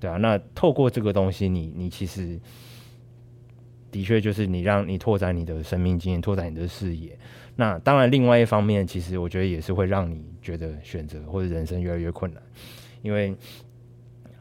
[0.00, 0.16] 对啊。
[0.16, 2.38] 那透过这个东西，你你其实
[3.90, 7.18] 的确就是你让你拓展你的生命经验，拓展你的视野。
[7.58, 12.42] 那当然，另外一方面，其实我觉得也是会让你觉得选择或者人生越来越困难，
[13.00, 13.34] 因为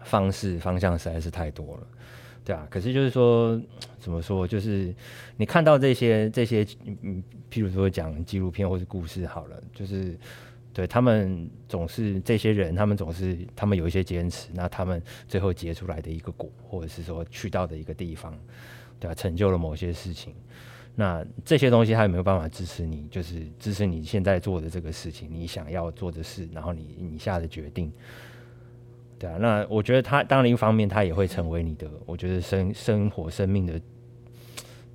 [0.04, 1.88] 方式方向实在是太多了，
[2.44, 2.68] 对啊。
[2.70, 3.58] 可是就是说，
[4.00, 4.94] 怎么说，就是
[5.38, 6.68] 你看到这些这些，
[7.04, 10.18] 嗯，譬如说讲纪录片或是故事好了，就是
[10.74, 18.38] 对他们总是这些人，他们总是他们有一些坚持，那他们最后结出来的一个果，或者是说去到的一个地方，
[19.00, 20.34] 对啊，成就了某些事情。
[20.98, 23.06] 那这些东西，它有没有办法支持你？
[23.12, 27.92] 就是支持你现在做的这个事情，你想要做的事，然后你你下的决定，
[29.20, 29.38] 对啊。
[29.38, 33.80] 那我觉得它当然一方面，它也会成为你的，我觉得生生活生命的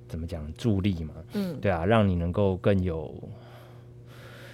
[0.07, 3.13] 怎么讲助力嘛，嗯，对啊，让你能够更有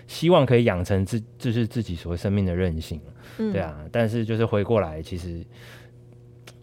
[0.06, 3.00] 希望可以养成自就是自己所谓生命的韧性，
[3.38, 3.86] 嗯对，啊。
[3.90, 5.46] 但是就是回过来，其实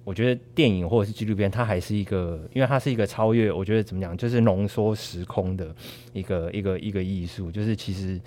[0.05, 5.75] 我觉得电影或者是纪录片，它还是一个，因为它是一个超越，我觉得怎么讲，就是浓缩时空的
[6.13, 7.51] 一个一个一个艺术。
[7.51, 8.21] 就是其实，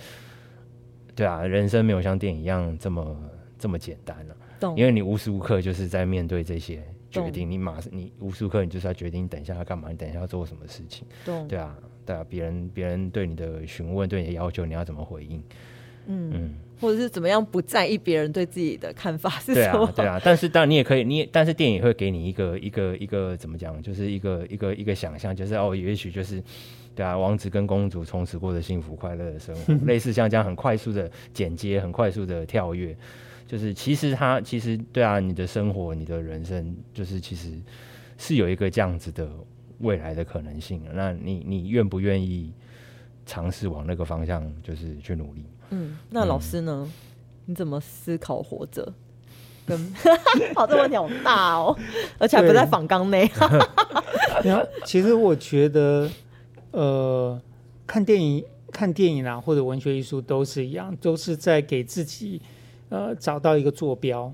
[1.16, 3.16] 对啊，人生没有像电影一样这么
[3.60, 11.08] 这么简单了、懂，因为你无时无刻就是在面对这些决定，你马上你无时无刻你就是要决定你等一下要干嘛，你等一下要做什么事情。
[11.24, 15.44] 懂，对啊，对啊，别人别人对你的询问，对你的要求，你要怎么回应？
[16.08, 19.86] 嗯，嗯，或者是怎么样不在意别人对自己的看法是对什么？
[19.86, 20.22] 啊，对啊。
[20.24, 26.44] 但是当然你也可以，你也但是电影会给你一个一个一个怎么讲，就是一个一个一个想象，就是哦，也许就是。
[26.96, 32.98] 对啊，王子跟公主从此过着幸福快乐的生活，类似像这样很快速的剪接，很快速的跳跃，
[33.46, 37.52] 就是其实他其实对啊，你的生活，你的人生，就是其实
[38.18, 39.30] 是有一个这样子的
[39.82, 40.82] 未来的可能性。
[40.92, 42.52] 那你你愿不愿意
[43.28, 45.44] 尝试往那个方向，就是去努力？
[45.70, 46.90] 嗯，那老师呢？
[47.46, 48.92] 你怎么思考活着？
[49.66, 49.94] 跟
[50.56, 51.78] 好，这问题好大哦，
[52.18, 53.30] 而且还不在仿纲内。
[54.44, 56.10] 然后，其实我觉得，
[56.72, 57.40] 呃，
[57.86, 62.42] 看电影、看电影啊，或者文学艺术都是一样，都是在给自己
[62.90, 64.32] 呃找到一个坐标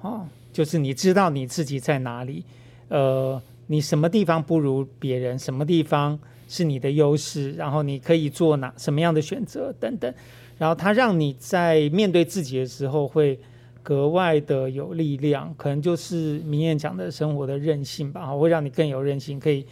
[0.00, 2.44] 啊，就是你知道你自己在哪里，
[2.88, 6.18] 呃，你什么地方不如别人，什么地方
[6.52, 10.12] 是你的优势，然后你可以做哪什么样的选择等等，
[10.58, 13.40] 然后它让你在面对自己的时候会
[13.82, 19.66] 格外的有力量，可能就是明艳讲的生活的韧性吧，会让你更有韧性，可以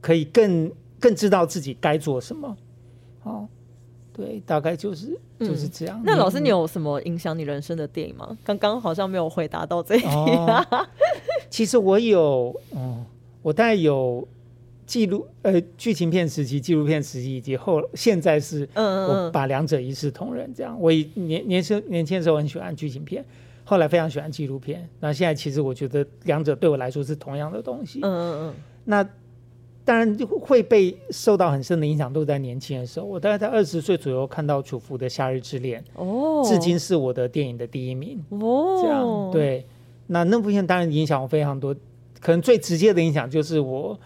[0.00, 2.56] 可以更更知道自己该做什么。
[3.24, 3.48] 哦，
[4.12, 6.00] 对，大概就是就是这样。
[6.04, 8.38] 那老师，你有什么影响你人生的电影吗？
[8.44, 10.06] 刚刚好像没有回答到这一题。
[10.06, 10.64] 哦，
[11.50, 13.04] 其实我有，嗯，
[13.42, 14.26] 我大概有
[14.86, 20.48] 记录呃剧情片时期、纪录片时期，以及后现在是我把两者一视同仁。
[20.54, 23.24] 这样，我以年年轻年轻的时候很喜欢剧情片，
[23.64, 24.88] 后来非常喜欢纪录片。
[25.00, 27.98] 那现在其实我觉得两者对我来说是同样的东西。
[28.02, 29.08] 嗯嗯嗯那
[29.84, 33.06] 当然就会被受到很深的影响，都在年轻的时候。
[33.06, 38.24] 我大概在二十岁左右看到楚服的《夏日之恋嗯，哦》，，至今是我的电影的第一名。
[38.30, 39.66] 哦，这样，对。
[40.08, 41.74] 那那部片当然影响我非常多，
[42.20, 43.98] 可能最直接的影响就是我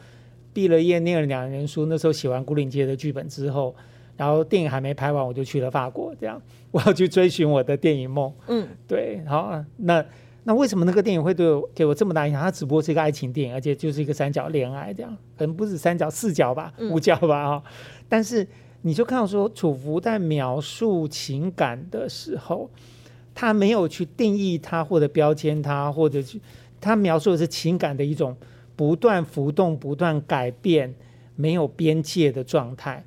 [0.53, 3.74] 毕了业念了两年书，那时候写完《古岭街》的剧本之后，
[4.16, 6.40] 然后电影还没拍完，我就去了法国，这样。
[6.70, 8.32] 我要去追寻我的电影梦。
[8.48, 8.66] 嗯。
[8.86, 10.05] 对，好，那
[10.44, 12.42] 那为什么那个电影会对我给我这么大影响？
[12.42, 16.90] 它只不过是一个爱情电影，而且就是一个三角恋爱这样，可能不止三角四角吧，嗯。
[16.90, 17.64] 五角吧哈、
[18.09, 18.46] 但是
[18.82, 22.70] 你就看到说，楚服在描述情感的时候，
[23.34, 26.40] 他没有去定义它或者标签它，或者去
[26.80, 28.34] 他描述的是情感的一种
[28.81, 30.95] 不断浮动、不断改变、
[31.37, 33.05] 没有边界的状态。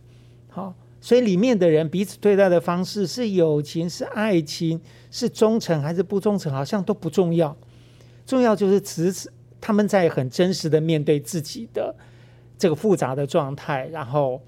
[0.48, 7.58] 好，所以里面的人彼此对待的方式是友情、是爱情、是忠诚还是不忠诚，好像都不重要。
[8.24, 11.96] 重要就是此此他们在很真实的面对自己的
[12.56, 14.40] 这个复杂的状态，然后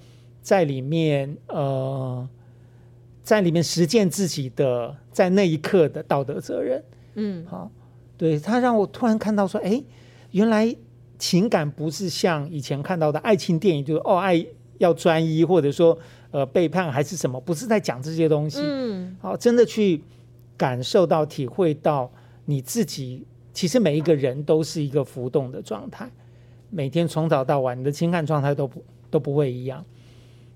[0.44, 2.30] 在里面呃，
[3.24, 6.84] 在里面实践自己的在那一刻的道德责任。
[7.16, 7.72] 嗯好，
[8.16, 9.84] 对他让我突然看到说，哎，
[10.30, 10.76] 原来
[11.18, 14.46] 情感不是像以前看到的爱情电影，就是哦爱
[14.78, 15.98] 要专一，或者说
[16.32, 18.60] 呃背叛还是什么，不是在讲这些东西。
[18.62, 20.02] 嗯好，真的去
[20.58, 22.12] 感受到、体会到
[22.46, 26.10] 你自己，其实每一个人都是一个浮动的状态，
[26.70, 29.84] 每天从早到晚，你的情感状态都不都不会一样。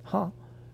[0.03, 0.32] 好，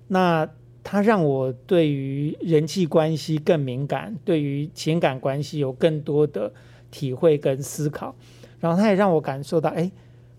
[0.07, 0.47] 那
[0.83, 6.51] 它让我对于人际关系更敏感，对于情感关系有更多的
[6.91, 8.15] 体会跟思考，
[8.65, 9.91] 然后他也让我感受到，哎，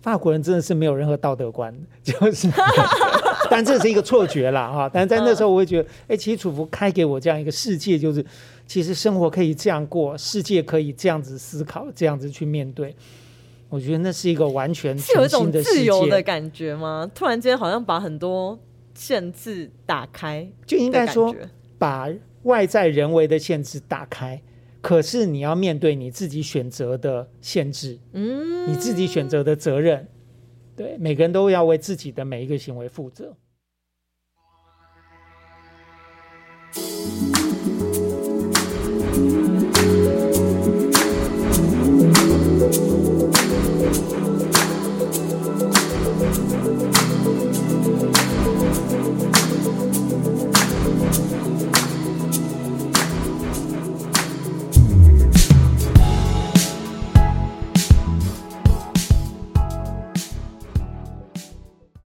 [0.02, 1.72] 法国人真的是没有任何道德观，
[2.02, 2.48] 就是，
[3.48, 4.90] 但这是一个错觉啦，哈。
[4.92, 8.24] 但是在那时候，我会觉得，哎，其实楚服开给我这样一个世界，就是
[8.66, 12.92] 其实生活可以这样过，世界可以这样子思考，这样子去面对。
[13.68, 17.08] 我觉得那是一个完全是有一种自由的，感觉吗？
[17.14, 18.58] 突然间好像把很多
[18.94, 21.32] 限制打开，就应该说
[21.78, 22.08] 把
[22.42, 24.42] 外在人为的限制打开。
[24.86, 30.06] 可是你要面对你自己选择的限制，嗯，你自己选择的责任，
[30.76, 33.36] 对，每个人都要为自己的每一个行为负责。